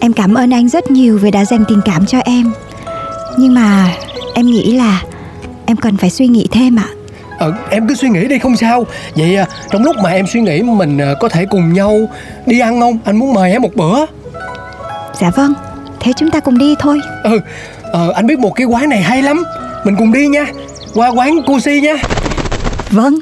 Em 0.00 0.12
cảm 0.12 0.34
ơn 0.34 0.50
anh 0.50 0.68
rất 0.68 0.90
nhiều 0.90 1.18
vì 1.18 1.30
đã 1.30 1.44
dành 1.44 1.64
tình 1.68 1.80
cảm 1.84 2.06
cho 2.06 2.18
em. 2.18 2.52
Nhưng 3.38 3.54
mà 3.54 3.94
em 4.34 4.46
nghĩ 4.46 4.72
là 4.76 5.02
Em 5.66 5.76
cần 5.76 5.96
phải 5.96 6.10
suy 6.10 6.26
nghĩ 6.26 6.46
thêm 6.50 6.76
ạ 6.76 6.88
ờ, 7.38 7.52
Em 7.70 7.88
cứ 7.88 7.94
suy 7.94 8.08
nghĩ 8.08 8.24
đi 8.28 8.38
không 8.38 8.56
sao. 8.56 8.86
Vậy 9.14 9.36
à, 9.36 9.46
trong 9.70 9.84
lúc 9.84 9.96
mà 10.02 10.10
em 10.10 10.26
suy 10.26 10.40
nghĩ 10.40 10.62
Mình 10.62 10.98
à, 10.98 11.14
có 11.20 11.28
thể 11.28 11.46
cùng 11.50 11.72
nhau 11.72 12.08
đi 12.46 12.60
ăn 12.60 12.80
không? 12.80 12.98
Anh 13.04 13.16
muốn 13.16 13.34
mời 13.34 13.52
em 13.52 13.62
một 13.62 13.74
bữa. 13.74 14.06
Dạ 15.20 15.30
vâng 15.36 15.54
Thế 16.00 16.12
chúng 16.16 16.30
ta 16.30 16.40
cùng 16.40 16.58
đi 16.58 16.74
thôi. 16.78 17.00
Ừ 17.24 17.40
ờ, 17.92 18.12
Anh 18.14 18.26
biết 18.26 18.38
một 18.38 18.50
cái 18.56 18.66
quán 18.66 18.88
này 18.88 19.02
hay 19.02 19.22
lắm. 19.22 19.44
Mình 19.84 19.96
cùng 19.98 20.12
đi 20.12 20.26
nha. 20.28 20.46
Qua 20.94 21.08
quán 21.08 21.38
cô 21.46 21.60
Si 21.60 21.80
nha. 21.80 21.94
Vâng. 22.90 23.14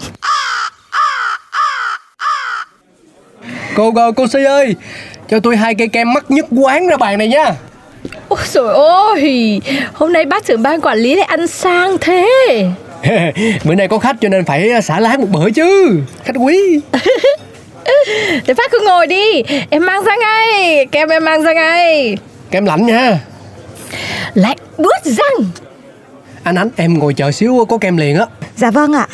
Cô 3.76 3.92
cô, 3.92 4.12
cô 4.12 4.26
Si 4.26 4.44
ơi 4.44 4.76
Cho 5.28 5.40
tôi 5.40 5.56
hai 5.56 5.75
cây 5.75 5.88
kem 5.88 6.12
mắc 6.14 6.30
nhất 6.30 6.47
quán 6.50 6.88
ra 6.88 6.97
bàn 6.97 7.18
này 7.18 7.28
nha. 7.28 7.54
Ôi 8.28 8.40
trời 8.52 8.75
ơi 8.75 9.61
Hôm 9.92 10.12
nay 10.12 10.25
bác 10.25 10.44
trưởng 10.47 10.62
ban 10.62 10.80
quản 10.80 10.99
lý 10.99 11.14
lại 11.14 11.26
ăn 11.26 11.47
sang 11.47 11.97
thế 12.00 12.28
Bữa 13.64 13.75
nay 13.75 13.88
có 13.88 13.99
khách 13.99 14.16
cho 14.20 14.28
nên 14.28 14.44
phải 14.44 14.82
xả 14.82 15.00
láng 15.00 15.20
một 15.20 15.26
bữa 15.30 15.50
chứ. 15.50 16.00
Khách 16.25 16.37
quý. 16.40 16.80
Thế 18.46 18.54
bác 18.54 18.70
cứ 18.70 18.80
ngồi 18.87 19.06
đi. 19.06 19.42
Em 19.70 19.87
mang 19.87 20.04
ra 20.04 20.16
ngay. 20.20 20.87
Kem 20.87 21.08
em 21.08 21.25
mang 21.25 21.42
ra 21.42 21.52
ngay. 21.52 22.16
Kem 22.50 22.64
lạnh 22.64 22.87
nha. 22.87 23.18
Lạnh 24.34 24.56
buốt 24.78 25.04
răng. 25.04 25.50
Anh 26.42 26.54
Ánh 26.54 26.70
em 26.76 26.99
ngồi 26.99 27.14
chờ 27.14 27.30
xíu 27.30 27.64
có 27.68 27.78
kem 27.78 27.96
liền 27.96 28.16
á. 28.18 28.26
Dạ 28.56 28.70
vâng 28.70 28.92
ạ. 28.92 29.06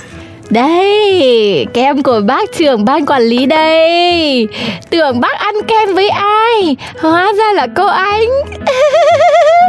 Đây 0.51 1.67
Kem 1.75 2.03
của 2.03 2.21
bác 2.27 2.53
trưởng 2.59 2.85
ban 2.85 3.07
quản 3.07 3.23
lý 3.23 3.47
đây. 3.47 4.49
Tưởng 4.91 5.21
bác 5.21 5.39
ăn 5.39 5.55
kem 5.69 5.95
với 5.95 6.09
ai? 6.09 6.77
Hóa 7.01 7.33
ra 7.39 7.53
là 7.55 7.67
cô 7.77 7.87
ánh. 7.87 8.29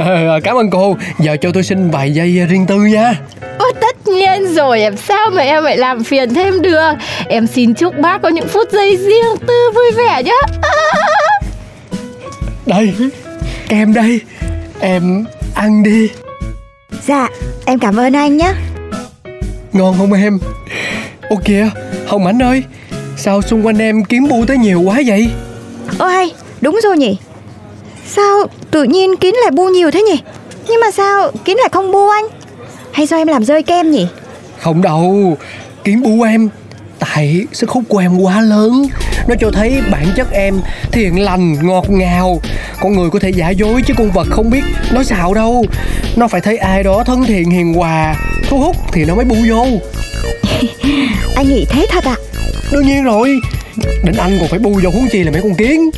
Ờ, 0.05 0.39
Cảm 0.43 0.55
ơn 0.57 0.69
cô. 0.69 0.97
Giờ 1.19 1.37
cho 1.41 1.51
tôi 1.53 1.63
xin 1.63 1.89
vài 1.91 2.11
giây 2.11 2.45
riêng 2.49 2.65
tư 2.65 2.75
nha 2.75 3.13
Ôi 3.61 3.73
tất 3.81 4.07
nhiên 4.07 4.53
rồi 4.53 4.79
Làm 4.79 4.97
sao 4.97 5.29
mà 5.29 5.41
em 5.41 5.63
lại 5.63 5.77
làm 5.77 6.03
phiền 6.03 6.33
thêm 6.33 6.61
được? 6.61 6.91
Em 7.29 7.47
xin 7.47 7.73
chúc 7.73 7.97
bác 7.97 8.21
có 8.21 8.29
những 8.29 8.47
phút 8.47 8.71
giây 8.71 8.97
riêng 8.97 9.35
tư 9.47 9.69
vui 9.75 9.91
vẻ 9.91 10.23
nhé 10.23 10.41
Đây 12.65 12.93
Kem 13.67 13.93
đây 13.93 14.21
Em 14.79 15.25
ăn 15.55 15.83
đi. 15.83 16.09
Dạ 17.07 17.27
em 17.65 17.79
cảm 17.79 17.99
ơn 17.99 18.13
anh 18.13 18.37
nhé 18.37 18.53
Ngon 19.71 19.95
không 19.97 20.13
em? 20.13 20.39
Ô 21.29 21.35
kìa 21.45 21.69
Hồng 22.07 22.25
Ảnh 22.25 22.41
ơi 22.41 22.63
Sao 23.17 23.41
xung 23.41 23.65
quanh 23.65 23.77
em 23.77 24.05
kiếm 24.05 24.27
bu 24.27 24.45
tới 24.47 24.57
nhiều 24.57 24.81
quá 24.81 25.01
vậy? 25.05 25.29
Ôi 25.99 26.31
đúng 26.61 26.79
rồi 26.83 26.97
nhỉ. 26.97 27.17
Sao 28.07 28.47
tự 28.71 28.83
nhiên 28.83 29.15
Kín 29.15 29.35
lại 29.35 29.51
bu 29.51 29.67
nhiều 29.69 29.91
thế 29.91 30.01
nhỉ? 30.01 30.21
Nhưng 30.67 30.79
mà 30.81 30.91
sao 30.91 31.31
Kín 31.45 31.57
lại 31.57 31.69
không 31.71 31.91
bu 31.91 32.09
anh 32.09 32.27
Hay 32.93 33.05
do 33.05 33.17
em 33.17 33.27
làm 33.27 33.43
rơi 33.43 33.63
kem 33.63 33.91
nhỉ? 33.91 34.07
Không 34.59 34.81
đâu. 34.81 35.37
Kiếm 35.83 36.01
bu 36.01 36.21
em 36.21 36.49
Tại 36.99 37.45
sức 37.51 37.69
hút 37.69 37.83
của 37.87 37.97
em 37.97 38.17
quá 38.17 38.41
lớn. 38.41 38.87
Nó 39.27 39.35
cho 39.39 39.51
thấy 39.51 39.81
bản 39.91 40.07
chất 40.15 40.31
em 40.31 40.61
thiện 40.91 41.19
lành, 41.19 41.67
ngọt 41.67 41.89
ngào. 41.89 42.41
Con 42.79 42.95
người 42.95 43.09
có 43.09 43.19
thể 43.19 43.29
giả 43.29 43.49
dối 43.49 43.81
chứ 43.85 43.93
con 43.97 44.11
vật 44.11 44.27
không 44.29 44.49
biết 44.49 44.63
nói 44.91 45.05
xạo 45.05 45.33
đâu. 45.33 45.65
Nó 46.15 46.27
phải 46.27 46.41
thấy 46.41 46.57
ai 46.57 46.83
đó 46.83 47.03
thân 47.05 47.23
thiện 47.23 47.49
hiền 47.49 47.73
hòa 47.73 48.15
Thu 48.49 48.59
hút 48.59 48.75
thì 48.93 49.05
nó 49.05 49.15
mới 49.15 49.25
bu 49.25 49.35
vô. 49.49 49.65
Anh 51.35 51.49
nghĩ 51.49 51.65
thế 51.69 51.85
thật 51.89 52.03
ạ. 52.03 52.15
Đương 52.71 52.87
nhiên 52.87 53.03
rồi. 53.03 53.39
Đến 54.03 54.15
anh 54.17 54.37
còn 54.39 54.49
phải 54.49 54.59
bu 54.59 54.79
vô 54.83 54.89
huống 54.89 55.07
chi 55.11 55.23
là 55.23 55.31
mấy 55.31 55.41
con 55.41 55.55
kiến. 55.55 55.89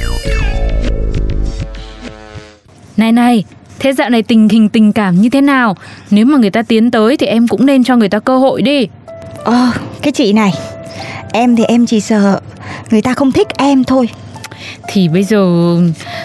Này 2.97 3.11
này, 3.11 3.43
thế 3.83 3.93
dạo 3.93 4.09
này 4.09 4.23
tình 4.23 4.49
hình 4.49 4.69
tình 4.69 4.93
cảm 4.93 5.21
như 5.21 5.29
thế 5.29 5.41
nào? 5.41 5.75
Nếu 6.11 6.25
mà 6.25 6.37
người 6.37 6.49
ta 6.49 6.61
tiến 6.61 6.91
tới 6.91 7.17
thì 7.17 7.27
em 7.27 7.47
cũng 7.47 7.65
nên 7.65 7.83
cho 7.83 7.95
người 7.95 8.09
ta 8.09 8.19
cơ 8.19 8.37
hội 8.37 8.61
đi. 8.61 8.87
Ờ 9.43 9.71
cái 10.01 10.11
chị 10.11 10.33
này 10.33 10.53
Em 11.33 11.55
thì 11.55 11.63
em 11.63 11.85
chỉ 11.85 11.99
sợ 11.99 12.39
Người 12.91 13.01
ta 13.01 13.13
không 13.13 13.31
thích 13.31 13.47
em 13.57 13.83
thôi. 13.83 14.09
Thì 14.87 15.07
bây 15.07 15.23
giờ 15.23 15.47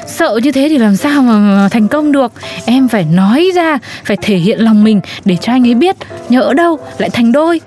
sợ 0.07 0.41
như 0.43 0.53
thế 0.53 0.69
thì 0.69 0.79
làm 0.79 0.97
sao 0.97 1.23
mà, 1.23 1.39
mà 1.39 1.69
thành 1.69 1.89
công 1.89 2.13
được? 2.13 2.33
Em 2.65 2.89
phải 2.89 3.05
nói 3.05 3.51
ra, 3.55 3.79
phải 4.05 4.17
thể 4.23 4.37
hiện 4.37 4.59
lòng 4.59 4.85
mình 4.85 5.01
để 5.25 5.37
cho 5.41 5.53
anh 5.53 5.67
ấy 5.67 5.75
biết 5.75 5.97
Nhỡ 6.29 6.55
đâu 6.55 6.79
lại 6.99 7.11
thành 7.11 7.33
đôi. 7.33 7.61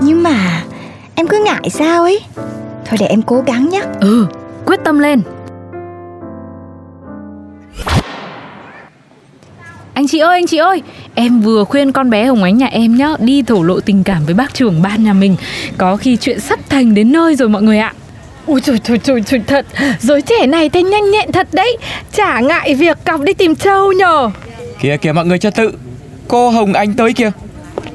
Nhưng 0.00 0.22
mà 0.22 0.62
Em 1.14 1.26
cứ 1.28 1.42
ngại 1.44 1.70
sao 1.70 2.02
ấy? 2.02 2.20
Thôi 2.86 2.96
để 3.00 3.06
em 3.06 3.22
cố 3.22 3.42
gắng 3.46 3.68
nhé 3.68 3.82
Ừ, 4.00 4.26
quyết 4.66 4.80
tâm 4.84 4.98
lên 4.98 5.22
Anh 9.96 10.08
chị 10.08 10.18
ơi, 10.18 10.38
anh 10.38 10.46
chị 10.46 10.56
ơi. 10.56 10.82
Em 11.14 11.40
vừa 11.40 11.64
khuyên 11.64 11.92
con 11.92 12.10
bé 12.10 12.24
Hồng 12.24 12.42
Ánh 12.42 12.58
nhà 12.58 12.66
em 12.66 12.96
nhá 12.96 13.14
Đi 13.18 13.42
thổ 13.42 13.62
lộ 13.62 13.80
tình 13.80 14.04
cảm 14.04 14.24
với 14.26 14.34
bác 14.34 14.54
trưởng 14.54 14.82
ban 14.82 15.04
nhà 15.04 15.12
mình. 15.12 15.36
Có 15.78 15.96
khi 15.96 16.16
chuyện 16.16 16.40
sắp 16.40 16.58
thành 16.68 16.94
đến 16.94 17.12
nơi 17.12 17.36
rồi 17.36 17.48
mọi 17.48 17.62
người 17.62 17.78
ạ. 17.78 17.94
Ui 18.46 18.60
trời 18.60 18.78
trời 18.78 18.98
trời 18.98 19.22
trời 19.26 19.40
thật. 19.46 19.66
Giới 20.00 20.22
trẻ 20.22 20.46
này 20.46 20.68
thấy 20.68 20.82
nhanh 20.82 21.10
nhẹn 21.10 21.32
thật 21.32 21.48
đấy. 21.52 21.76
Chả 22.12 22.40
ngại 22.40 22.74
việc 22.74 22.98
cọc 23.04 23.20
đi 23.20 23.32
tìm 23.32 23.54
trâu 23.54 23.92
nhờ. 23.92 24.30
Kìa 24.80 24.96
kìa 24.96 25.12
mọi 25.12 25.26
người 25.26 25.38
cho 25.38 25.50
tự. 25.50 25.72
Cô 26.28 26.50
Hồng 26.50 26.72
Anh 26.72 26.94
tới 26.94 27.12
kìa. 27.12 27.30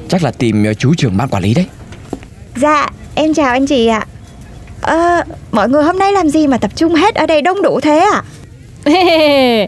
Chắc 0.08 0.22
là 0.22 0.30
tìm 0.30 0.64
ờ, 0.64 0.74
chú 0.74 0.94
trưởng 0.94 1.16
ban 1.16 1.28
quản 1.28 1.42
lý 1.42 1.54
đấy. 1.54 1.66
Dạ 2.56 2.88
em 3.14 3.34
chào 3.34 3.50
anh 3.50 3.66
chị 3.66 3.86
ạ. 3.86 4.06
Ờ 4.80 5.22
mọi 5.52 5.68
người 5.68 5.84
hôm 5.84 5.98
nay 5.98 6.12
làm 6.12 6.28
gì 6.28 6.46
mà 6.46 6.56
tập 6.56 6.70
trung 6.76 6.94
hết 6.94 7.14
ở 7.14 7.26
đây 7.26 7.42
đông 7.42 7.62
đủ 7.62 7.80
thế 7.80 7.98
ạ 7.98 8.22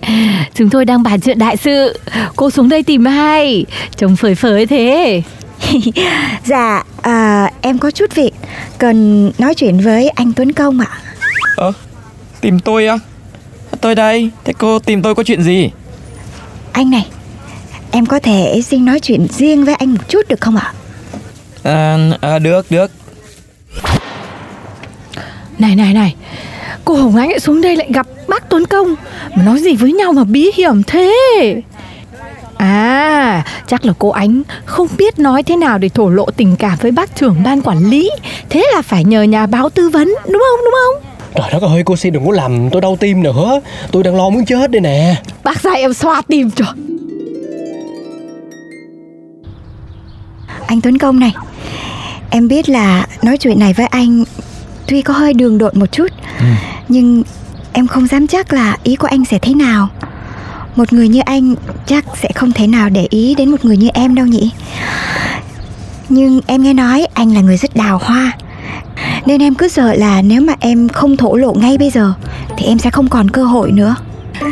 Chúng 0.54 0.70
tôi 0.70 0.84
đang 0.84 1.02
bàn 1.02 1.20
chuyện 1.20 1.38
đại 1.38 1.56
sự. 1.56 1.98
Cô 2.36 2.50
xuống 2.50 2.68
đây 2.68 2.82
tìm 2.82 3.04
ai? 3.04 3.64
Trông 3.96 4.16
phơi 4.16 4.34
phới 4.34 4.66
thế. 4.66 5.22
Dạ 6.44 6.82
à, 7.02 7.50
em 7.60 7.78
có 7.78 7.90
chút 7.90 8.14
việc. 8.14 8.30
Cần 8.78 9.30
nói 9.38 9.54
chuyện 9.54 9.80
với 9.80 10.08
anh 10.08 10.32
Tuấn 10.32 10.52
Công 10.52 10.80
ạ. 10.80 10.88
Ơ 11.56 11.72
Tìm 12.40 12.60
tôi 12.60 12.86
á? 12.86 12.98
Tôi 13.80 13.94
đây. 13.94 14.30
Thế 14.44 14.52
cô 14.58 14.78
tìm 14.78 15.02
tôi 15.02 15.14
có 15.14 15.22
chuyện 15.22 15.42
gì? 15.42 15.70
Anh 16.72 16.90
này 16.90 17.06
Em 17.90 18.06
có 18.06 18.18
thể 18.18 18.60
xin 18.64 18.84
nói 18.84 19.00
chuyện 19.00 19.26
riêng 19.28 19.64
với 19.64 19.74
anh 19.74 19.90
một 19.90 20.08
chút 20.08 20.28
được 20.28 20.40
không 20.40 20.56
ạ? 20.56 20.72
À, 21.62 21.96
à, 22.20 22.38
Được 22.38 22.70
được. 22.70 22.90
Này 25.58 25.76
này 25.76 25.94
này 25.94 26.14
Cô 26.84 26.94
Hồng 26.94 27.16
Ánh 27.16 27.30
lại 27.30 27.40
xuống 27.40 27.60
đây 27.60 27.76
lại 27.76 27.88
gặp 27.94 28.06
bác 28.28 28.48
Tuấn 28.50 28.66
Công 28.66 28.94
Mà 29.36 29.42
nói 29.44 29.58
gì 29.58 29.76
với 29.76 29.92
nhau 29.92 30.12
mà 30.12 30.24
bí 30.24 30.50
hiểm 30.54 30.82
thế? 30.82 31.14
À 32.56 33.44
chắc 33.66 33.84
là 33.84 33.92
cô 33.98 34.08
Ánh 34.08 34.42
không 34.64 34.88
biết 34.98 35.18
nói 35.18 35.42
thế 35.42 35.56
nào 35.56 35.78
để 35.78 35.88
thổ 35.88 36.08
lộ 36.08 36.26
tình 36.36 36.56
cảm 36.56 36.78
với 36.80 36.90
bác 36.90 37.16
trưởng 37.16 37.42
ban 37.44 37.62
quản 37.62 37.90
lý. 37.90 38.10
Thế 38.50 38.66
là 38.74 38.82
phải 38.82 39.04
nhờ 39.04 39.22
nhà 39.22 39.46
báo 39.46 39.70
tư 39.70 39.88
vấn 39.88 40.08
đúng 40.08 40.42
không 40.50 40.64
đúng 40.64 40.74
không? 40.86 41.02
Trời 41.34 41.52
đất 41.60 41.68
ơi 41.68 41.82
cô 41.86 41.96
Si 41.96 42.10
đừng 42.10 42.26
có 42.26 42.32
làm 42.32 42.70
tôi 42.70 42.80
đau 42.80 42.96
tim 43.00 43.22
nữa 43.22 43.60
Tôi 43.92 44.02
đang 44.02 44.16
lo 44.16 44.30
muốn 44.30 44.44
chết 44.44 44.70
đây 44.70 44.80
nè. 44.80 45.22
Bác 45.44 45.60
dạy 45.62 45.80
em 45.80 45.94
xoa 45.94 46.22
tim 46.28 46.50
cho. 46.50 46.64
Anh 50.66 50.80
Tuấn 50.80 50.98
Công 50.98 51.20
này 51.20 51.32
Em 52.30 52.48
biết 52.48 52.68
là 52.68 53.06
nói 53.22 53.38
chuyện 53.38 53.58
này 53.58 53.72
với 53.72 53.86
anh 53.86 54.24
Tuy 54.86 55.02
có 55.02 55.14
hơi 55.14 55.32
đường 55.32 55.58
đột 55.58 55.76
một 55.76 55.92
chút 55.92 56.06
Ừ. 56.38 56.44
Nhưng 56.88 57.22
em 57.72 57.86
không 57.86 58.06
dám 58.06 58.26
chắc 58.26 58.52
là 58.52 58.76
ý 58.82 58.96
của 58.96 59.06
anh 59.06 59.24
sẽ 59.24 59.38
thế 59.38 59.54
nào. 59.54 59.88
Một 60.76 60.92
người 60.92 61.08
như 61.08 61.20
anh 61.20 61.54
chắc 61.86 62.04
sẽ 62.22 62.28
không 62.34 62.52
thể 62.52 62.66
nào 62.66 62.88
để 62.88 63.06
ý 63.10 63.34
đến 63.34 63.50
một 63.50 63.64
người 63.64 63.76
như 63.76 63.88
em 63.94 64.14
đâu 64.14 64.26
nhỉ. 64.26 64.50
Nhưng 66.08 66.40
em 66.46 66.62
nghe 66.62 66.74
nói 66.74 67.06
anh 67.14 67.34
là 67.34 67.40
người 67.40 67.56
rất 67.56 67.76
đào 67.76 67.98
hoa. 68.02 68.32
Nên 69.26 69.42
em 69.42 69.54
cứ 69.54 69.68
sợ 69.68 69.94
là 69.94 70.22
nếu 70.22 70.40
mà 70.40 70.52
em 70.60 70.88
không 70.88 71.16
thổ 71.16 71.36
lộ 71.36 71.52
ngay 71.54 71.78
bây 71.78 71.90
giờ 71.90 72.12
Thì 72.58 72.66
em 72.66 72.78
sẽ 72.78 72.90
không 72.90 73.08
còn 73.08 73.30
cơ 73.30 73.44
hội 73.44 73.72
nữa. 73.72 73.96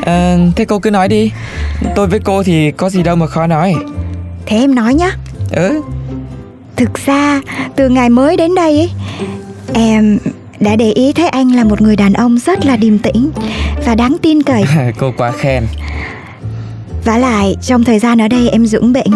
À, 0.03 0.37
Thế 0.57 0.65
cô 0.65 0.79
cứ 0.79 0.91
nói 0.91 1.09
đi. 1.09 1.31
Tôi 1.97 2.07
với 2.07 2.21
cô 2.25 2.43
thì 2.43 2.71
có 2.71 2.91
gì 2.91 3.03
đâu 3.03 3.17
mà 3.17 3.27
khó 3.27 3.47
nói. 3.47 3.75
Thế 4.47 4.57
em 4.57 4.75
nói 4.75 4.95
nhá. 4.95 5.11
Ừ. 5.51 5.83
Thực 6.77 7.07
ra 7.07 7.41
từ 7.77 7.89
ngày 7.89 8.09
mới 8.09 8.37
đến 8.37 8.55
đây 8.55 8.79
ấy 8.79 8.91
Em 9.75 10.19
đã 10.63 10.77
để 10.77 10.93
ý 10.93 11.13
thấy 11.13 11.29
anh 11.29 11.55
là 11.57 11.65
một 11.65 11.81
người 11.81 11.97
đàn 11.97 12.13
ông 12.13 12.39
rất 12.39 12.67
là 12.67 12.77
điềm 12.77 12.99
tĩnh 12.99 13.31
Và 13.87 13.95
đáng 13.95 14.17
tin 14.23 14.43
cậy. 14.43 14.65
Cô 14.99 15.13
quá 15.17 15.33
khen. 15.33 15.67
Vả 17.05 17.19
lại 17.19 17.57
trong 17.63 17.85
thời 17.85 17.99
gian 17.99 18.21
ở 18.21 18.29
đây 18.29 18.49
em 18.49 18.67
dưỡng 18.67 18.93
bệnh 18.93 19.11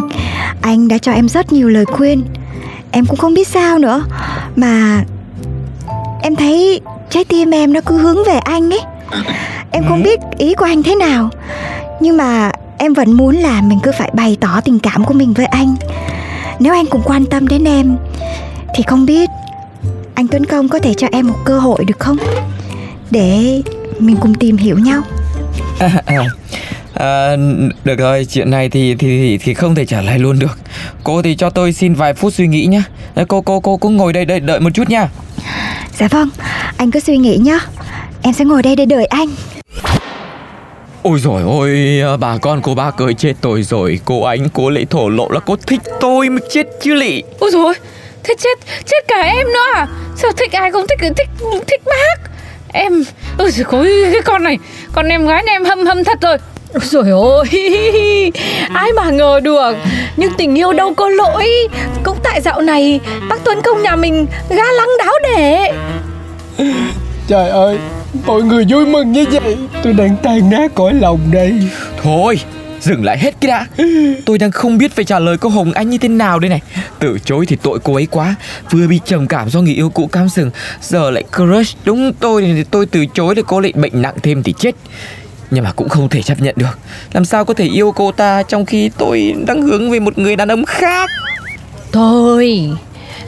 Anh 0.61 0.89
đã 0.89 0.99
cho 0.99 1.13
em 1.13 1.29
rất 1.29 1.53
nhiều 1.53 1.69
lời 1.69 1.85
khuyên. 1.85 2.23
Em 2.91 3.07
cũng 3.07 3.17
không 3.17 3.35
biết 3.35 3.49
sao 3.49 3.79
nữa 3.79 4.05
Mà 4.57 5.05
Em 6.23 6.37
thấy 6.37 6.81
trái 7.11 7.25
tim 7.25 7.51
em 7.51 7.73
nó 7.73 7.81
cứ 7.87 7.99
hướng 7.99 8.17
về 8.27 8.39
anh 8.39 8.71
ấy. 8.71 8.81
Em 9.71 9.85
không 9.89 10.03
biết 10.03 10.21
ý 10.39 10.55
của 10.55 10.65
anh 10.65 10.83
thế 10.83 10.95
nào 10.95 11.29
Nhưng 12.01 12.17
mà 12.17 12.51
em 12.79 12.93
vẫn 12.93 13.13
muốn 13.13 13.37
là 13.37 13.63
mình 13.63 13.79
cứ 13.83 13.93
phải 13.99 14.11
bày 14.15 14.37
tỏ 14.41 14.61
tình 14.65 14.79
cảm 14.79 15.05
của 15.05 15.15
mình 15.15 15.33
với 15.33 15.47
anh. 15.47 15.77
Nếu 16.59 16.73
anh 16.73 16.87
cũng 16.87 17.03
quan 17.05 17.27
tâm 17.27 17.49
đến 17.49 17.65
em 17.65 17.97
Thì 18.75 18.83
không 18.87 19.07
biết 19.07 19.31
Anh 20.17 20.29
Tuấn 20.29 20.47
Công 20.47 20.69
có 20.69 20.79
thể 20.79 20.95
cho 20.95 21.09
em 21.13 21.27
một 21.27 21.37
cơ 21.45 21.59
hội 21.59 21.85
được 21.85 21.99
không? 21.99 22.17
Để 23.11 23.63
mình 23.99 24.17
cùng 24.21 24.35
tìm 24.35 24.57
hiểu 24.57 24.79
nhau. 24.79 25.03
À, 25.79 26.03
à, 26.07 26.17
à, 26.95 27.37
Được 27.85 27.99
rồi 27.99 28.25
Chuyện 28.25 28.51
này 28.51 28.69
thì, 28.69 28.95
thì 28.95 29.19
thì 29.19 29.39
thì 29.39 29.55
không 29.55 29.75
thể 29.75 29.87
trả 29.87 30.01
lời 30.01 30.19
luôn 30.19 30.39
được. 30.39 30.59
Cô 31.05 31.23
thì 31.23 31.37
cho 31.37 31.51
tôi 31.51 31.73
xin 31.73 31.95
vài 31.95 32.15
phút 32.15 32.35
suy 32.35 32.47
nghĩ 32.47 32.67
nhá. 32.67 32.83
Cô 33.29 33.41
cô 33.41 33.61
cô 33.61 33.77
cũng 33.77 33.97
ngồi 33.97 34.13
đây 34.13 34.25
đợi, 34.25 34.41
đợi 34.41 34.61
một 34.61 34.71
chút 34.75 34.91
nha. 34.91 35.09
Dạ 35.99 36.09
vâng, 36.09 36.29
anh 36.77 36.91
cứ 36.91 37.01
suy 37.01 37.17
nghĩ 37.17 37.37
nhá. 37.37 37.59
Em 38.23 38.35
sẽ 38.35 38.45
ngồi 38.45 38.63
đây 38.63 38.77
để 38.77 38.85
đợi 38.87 39.07
anh. 39.07 39.29
Ôi 41.03 41.19
rồi 41.21 41.43
ôi 41.43 42.03
bà 42.21 42.39
con 42.39 42.63
cô 42.63 42.75
bác 42.75 42.99
ơi 42.99 43.15
chết 43.15 43.33
tôi 43.41 43.63
rồi. 43.63 44.01
Cô 44.05 44.23
ánh 44.23 44.49
cô 44.53 44.71
lại 44.71 44.87
thổ 44.91 45.09
lộ 45.09 45.29
là 45.31 45.41
cô 45.41 45.57
thích 45.57 45.81
tôi 46.01 46.29
mới 46.29 46.41
chết 46.51 46.67
chứ 46.83 46.95
lị. 46.95 47.23
Ôi 47.39 47.51
rồi 47.53 47.75
Thế 48.27 48.35
chết 48.39 48.59
chết 48.87 49.09
cả 49.09 49.21
em 49.21 49.47
nữa 49.47 49.67
à? 49.75 49.87
Sao 50.17 50.33
thích 50.33 50.53
ai 50.53 50.73
không 50.73 50.87
thích 50.89 51.13
thích 51.17 51.29
thích 51.67 51.83
bác? 51.85 52.31
Em 52.73 53.03
Ôi 53.39 53.51
giời 53.51 53.67
ôi 53.71 53.91
cái 54.13 54.23
con 54.23 54.43
này 54.43 54.59
Con 54.93 55.09
em 55.09 55.27
gái 55.27 55.43
này 55.43 55.55
em 55.55 55.65
hâm 55.65 55.87
hâm 55.87 56.05
thật 56.05 56.19
rồi. 56.21 56.37
Rồi 56.73 57.11
ôi 57.11 57.47
Ai 58.75 58.93
mà 58.93 59.11
ngờ 59.11 59.41
được. 59.41 59.73
Nhưng 60.17 60.33
tình 60.39 60.55
yêu 60.55 60.73
đâu 60.73 60.95
có 60.95 61.09
lỗi. 61.09 61.69
Cũng 62.03 62.19
tại 62.23 62.41
dạo 62.41 62.61
này 62.61 63.01
Bác 63.29 63.45
Tuấn 63.45 63.63
Công 63.63 63.83
nhà 63.83 63.97
mình 63.97 64.27
ga 64.51 64.73
lăng 64.73 64.91
đáo 64.99 65.13
để. 65.23 65.73
Trời 67.29 67.51
ơi 67.51 67.79
Mọi 68.27 68.43
người 68.43 68.65
vui 68.69 68.87
mừng 68.87 69.13
như 69.13 69.25
vậy. 69.33 69.57
Tôi 69.83 69.93
đang 69.93 70.17
tan 70.23 70.51
nát 70.51 70.71
cõi 70.75 70.95
lòng 70.95 71.21
đây. 71.33 71.53
Thôi 72.03 72.39
Dừng 72.87 73.05
lại 73.05 73.19
hết 73.19 73.35
cái 73.41 73.49
đã. 73.49 73.67
Tôi 74.25 74.39
đang 74.39 74.51
không 74.51 74.79
biết 74.79 74.93
phải 74.93 75.05
trả 75.05 75.19
lời 75.19 75.37
cô 75.37 75.49
Hồng 75.49 75.73
Anh 75.73 75.91
như 75.91 75.99
thế 75.99 76.09
nào 76.09 76.39
đây 76.39 76.49
này. 76.49 76.61
Từ 76.99 77.19
chối 77.25 77.47
thì 77.47 77.57
tội 77.63 77.79
cô 77.85 77.95
ấy 77.95 78.07
quá. 78.11 78.35
Vừa 78.71 78.87
bị 78.87 79.01
trầm 79.05 79.27
cảm 79.27 79.51
do 79.51 79.61
người 79.61 79.75
yêu 79.75 79.91
cũ 79.91 80.07
cam 80.07 80.29
sừng, 80.29 80.51
Giờ 80.81 81.11
lại 81.11 81.25
crush 81.37 81.77
đúng 81.85 82.13
tôi 82.13 82.43
thì 82.43 82.65
tôi 82.71 82.87
từ 82.87 83.07
chối 83.15 83.35
để 83.35 83.43
cô 83.47 83.61
lại 83.61 83.73
bệnh 83.77 84.03
nặng 84.03 84.15
thêm 84.23 84.43
thì 84.43 84.55
chết. 84.59 84.75
Nhưng 85.51 85.65
mà 85.65 85.73
cũng 85.73 85.89
không 85.89 86.09
thể 86.09 86.23
chấp 86.23 86.41
nhận 86.41 86.55
được. 86.59 86.79
Làm 87.13 87.25
sao 87.25 87.45
có 87.45 87.55
thể 87.55 87.65
yêu 87.65 87.93
cô 87.93 88.13
ta 88.13 88.43
Trong 88.43 88.67
khi 88.67 88.91
tôi 88.99 89.35
đang 89.47 89.63
hướng 89.63 89.91
về 89.91 90.01
một 90.01 90.19
người 90.19 90.37
đàn 90.37 90.49
ông 90.49 90.65
khác? 90.65 91.11
Thôi, 91.93 92.71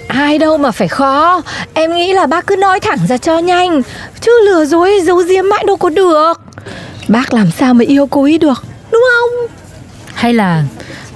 Ai 0.09 0.38
đâu 0.38 0.59
mà 0.59 0.71
phải 0.71 0.88
khó. 0.88 1.43
Em 1.75 1.95
nghĩ 1.95 2.12
là 2.12 2.27
bác 2.27 2.47
cứ 2.47 2.57
nói 2.57 2.81
thẳng 2.81 2.99
ra 3.09 3.19
cho 3.19 3.38
nhanh, 3.38 3.83
Chứ 4.21 4.33
lừa 4.47 4.65
dối 4.65 5.00
giấu 5.05 5.17
giếm 5.17 5.49
mãi 5.49 5.65
đâu 5.67 5.77
có 5.77 5.88
được. 5.88 6.33
Bác 7.09 7.35
làm 7.35 7.50
sao 7.50 7.75
mà 7.75 7.85
yêu 7.88 8.07
cô 8.07 8.23
ấy 8.23 8.38
được? 8.38 8.65
Hay 10.19 10.35
là 10.35 10.65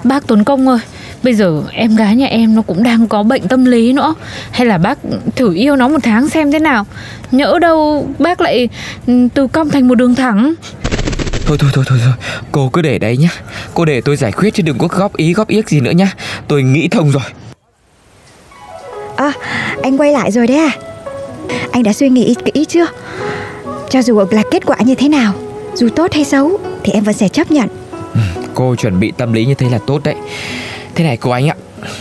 bác 0.04 0.26
Tuấn 0.26 0.44
Công 0.44 0.68
ơi 0.68 0.78
Bây 1.22 1.34
giờ 1.34 1.62
em 1.72 1.96
gái 1.96 2.16
nhà 2.16 2.26
em 2.26 2.54
nó 2.54 2.62
cũng 2.62 2.82
đang 2.82 3.08
có 3.08 3.22
bệnh 3.22 3.48
tâm 3.48 3.64
lý 3.64 3.92
nữa. 3.92 4.14
Hay 4.50 4.66
là 4.66 4.78
bác 4.78 4.98
thử 5.36 5.54
yêu 5.54 5.76
nó 5.76 5.88
một 5.88 5.98
tháng 6.02 6.28
xem 6.28 6.52
thế 6.52 6.58
nào. 6.58 6.86
Nhỡ 7.30 7.58
đâu 7.58 8.08
bác 8.18 8.40
lại 8.40 8.68
ừ, 9.06 9.28
từ 9.34 9.46
cong 9.46 9.70
thành 9.70 9.88
một 9.88 9.94
đường 9.94 10.14
thẳng. 10.14 10.54
Thôi 11.46 11.58
thôi 11.60 11.70
thôi 11.72 11.84
thôi 11.88 11.98
thôi. 12.04 12.12
Cô 12.52 12.68
cứ 12.68 12.82
để 12.82 12.98
đấy 12.98 13.16
nhá. 13.16 13.28
Cô 13.74 13.84
để 13.84 14.00
tôi 14.00 14.16
giải 14.16 14.32
quyết 14.32 14.54
chứ 14.54 14.62
đừng 14.62 14.78
có 14.78 14.88
góp 14.90 15.16
ý 15.16 15.32
góp 15.32 15.48
ý 15.48 15.62
gì 15.66 15.80
nữa 15.80 15.90
nhá. 15.90 16.12
Tôi 16.48 16.62
nghĩ 16.62 16.88
thông 16.88 17.10
rồi. 17.10 17.22
À 19.16 19.32
anh 19.82 19.98
quay 19.98 20.12
lại 20.12 20.32
rồi 20.32 20.46
đấy 20.46 20.56
à? 20.56 20.70
Anh 21.72 21.82
đã 21.82 21.92
suy 21.92 22.08
nghĩ 22.08 22.34
kỹ 22.44 22.64
chưa? 22.64 22.86
Cho 23.90 24.02
dù 24.02 24.24
là 24.30 24.42
kết 24.50 24.66
quả 24.66 24.76
như 24.80 24.94
thế 24.94 25.08
nào 25.08 25.32
Dù 25.74 25.88
tốt 25.88 26.12
hay 26.12 26.24
xấu 26.24 26.58
Thì 26.84 26.92
em 26.92 27.04
vẫn 27.04 27.14
sẽ 27.14 27.28
chấp 27.28 27.50
nhận 27.50 27.68
Cô 28.54 28.76
chuẩn 28.76 29.00
bị 29.00 29.12
tâm 29.16 29.32
lý 29.32 29.46
như 29.46 29.54
thế 29.54 29.68
là 29.68 29.78
tốt 29.86 30.00
đấy. 30.04 30.14
Thế 30.94 31.04
này 31.04 31.16
cô 31.16 31.30
anh 31.30 31.48
ạ, 31.48 31.54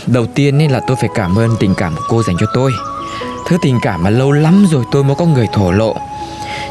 Đầu 0.06 0.26
tiên 0.26 0.58
nên 0.58 0.70
là 0.70 0.80
tôi 0.86 0.96
phải 1.00 1.10
cảm 1.14 1.38
ơn 1.38 1.50
tình 1.60 1.74
cảm 1.74 1.96
của 1.96 2.02
cô 2.08 2.22
dành 2.22 2.36
cho 2.40 2.46
tôi. 2.54 2.72
Thứ 3.46 3.56
tình 3.62 3.78
cảm 3.82 4.02
mà 4.02 4.10
lâu 4.10 4.32
lắm 4.32 4.66
rồi 4.70 4.84
tôi 4.92 5.04
mới 5.04 5.14
có 5.14 5.24
người 5.24 5.46
thổ 5.52 5.72
lộ. 5.72 5.96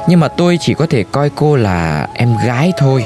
Nhưng 0.08 0.20
mà 0.20 0.28
tôi 0.28 0.58
chỉ 0.62 0.74
có 0.74 0.86
thể 0.86 1.04
coi 1.12 1.30
cô 1.36 1.56
là 1.56 2.08
em 2.14 2.36
gái 2.46 2.72
thôi. 2.78 3.06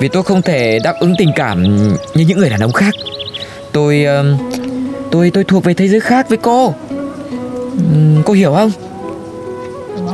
Vì 0.00 0.08
tôi 0.08 0.22
không 0.22 0.42
thể 0.42 0.78
đáp 0.84 0.94
ứng 1.00 1.14
tình 1.18 1.30
cảm 1.36 1.62
như 2.14 2.24
những 2.26 2.38
người 2.38 2.50
đàn 2.50 2.60
ông 2.60 2.72
khác. 2.72 2.94
Tôi 3.72 4.06
tôi 5.10 5.30
tôi 5.30 5.44
thuộc 5.44 5.64
về 5.64 5.74
thế 5.74 5.88
giới 5.88 6.00
khác 6.00 6.28
với 6.28 6.38
cô. 6.38 6.74
Cô 8.24 8.32
hiểu 8.32 8.54
không? 8.54 8.70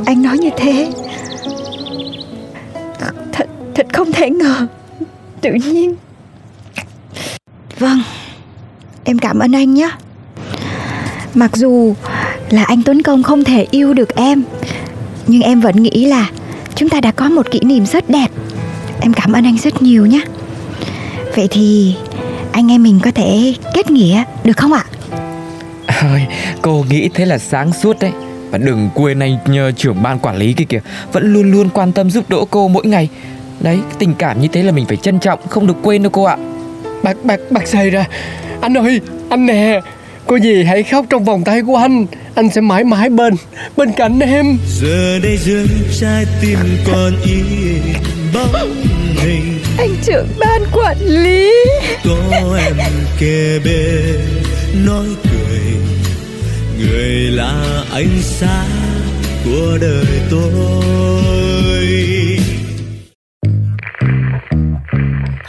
Anh 0.07 0.23
nói 0.23 0.39
như 0.39 0.51
thế. 0.57 0.93
Thật 3.33 3.47
thật 3.75 3.87
không 3.93 4.13
thể 4.13 4.31
ngờ 4.31 4.67
tự 5.43 5.53
nhiên. 5.53 5.95
Vâng 7.79 8.03
em 9.05 9.19
cảm 9.19 9.38
ơn 9.38 9.53
anh 9.53 9.75
nhé. 9.75 9.90
Mặc 11.35 11.57
dù 11.57 11.95
là 12.51 12.64
anh 12.64 12.83
tuấn 12.83 13.03
công 13.03 13.23
không 13.23 13.45
thể 13.45 13.66
yêu 13.71 13.95
được 13.95 14.16
em, 14.16 14.43
nhưng 15.27 15.43
em 15.43 15.61
vẫn 15.61 15.83
nghĩ 15.83 16.05
là 16.05 16.31
chúng 16.75 16.88
ta 16.88 17.01
đã 17.01 17.12
có 17.12 17.29
một 17.29 17.51
kỷ 17.51 17.61
niệm 17.61 17.87
rất 17.87 18.11
đẹp. 18.11 18.29
Em 19.01 19.12
cảm 19.12 19.33
ơn 19.33 19.45
anh 19.45 19.59
rất 19.59 19.83
nhiều 19.83 20.07
nhé. 20.07 20.21
Vậy 21.37 21.49
thì 21.51 21.97
anh 22.53 22.71
em 22.71 22.83
mình 22.83 23.01
có 23.03 23.11
thể 23.11 23.55
kết 23.75 23.90
nghĩa 23.90 24.25
được 24.45 24.57
không 24.57 24.73
ạ? 24.73 24.85
Ơi 25.87 26.27
cô 26.62 26.85
nghĩ 26.90 27.09
thế 27.14 27.27
là 27.27 27.38
sáng 27.38 27.73
suốt 27.73 27.97
đấy. 28.01 28.12
Và 28.51 28.59
đừng 28.59 28.90
quên 28.95 29.19
anh 29.19 29.38
nhờ 29.47 29.73
trưởng 29.73 30.03
ban 30.03 30.19
quản 30.19 30.37
lý 30.37 30.53
kia 30.53 30.64
kìa. 30.64 30.81
Vẫn 31.12 31.33
luôn 31.33 31.51
luôn 31.51 31.69
quan 31.69 31.93
tâm 31.93 32.11
giúp 32.11 32.31
đỡ 32.31 32.38
cô 32.51 32.69
mỗi 32.69 32.87
ngày 32.87 33.09
đấy 33.61 33.79
tình 33.99 34.15
cảm 34.15 34.41
như 34.41 34.49
thế 34.53 34.62
là 34.62 34.73
mình 34.73 34.87
phải 34.87 34.97
trân 34.97 35.19
trọng 35.19 35.49
không 35.49 35.67
được 35.67 35.77
quên 35.83 36.03
đâu 36.03 36.11
cô 36.11 36.25
ạ. 36.25 36.37
Bác 37.03 37.25
bác 37.25 37.51
bác 37.51 37.69
say 37.69 37.91
ra. 37.91 38.07
Anh 38.61 38.75
ơi 38.77 39.01
anh 39.29 39.47
nè. 39.47 39.81
Cô 40.27 40.37
gì 40.37 40.65
hãy 40.65 40.83
khóc 40.83 41.07
trong 41.11 41.25
vòng 41.25 41.45
tay 41.45 41.62
của 41.62 41.77
anh. 41.77 42.07
Anh 42.35 42.51
sẽ 42.51 42.61
mãi 42.61 42.85
mãi 42.85 43.09
bên 43.11 43.35
Bên 43.77 43.93
cạnh 43.93 44.21
em. 44.21 44.59
Giờ 44.81 45.19
đây 45.23 45.37
dừng 45.37 45.69
trái 46.01 46.25
tim 46.41 46.59
còn 46.87 47.12
yên 47.25 47.83
bóng 48.35 48.75
hình. 49.17 49.59
Anh 49.79 49.95
trưởng 50.03 50.29
ban 50.38 50.62
quản 50.73 50.97
lý. 51.01 51.53
Có 52.05 52.59
em 52.67 52.77
kề 53.21 53.61
bên 53.65 54.21
Nói 54.87 55.07
cười. 55.25 55.61
Người 56.79 57.31
là 57.31 57.85
ánh 57.93 58.19
sáng 58.23 59.01
của 59.45 59.79
đời 59.81 60.21
tôi 60.31 62.22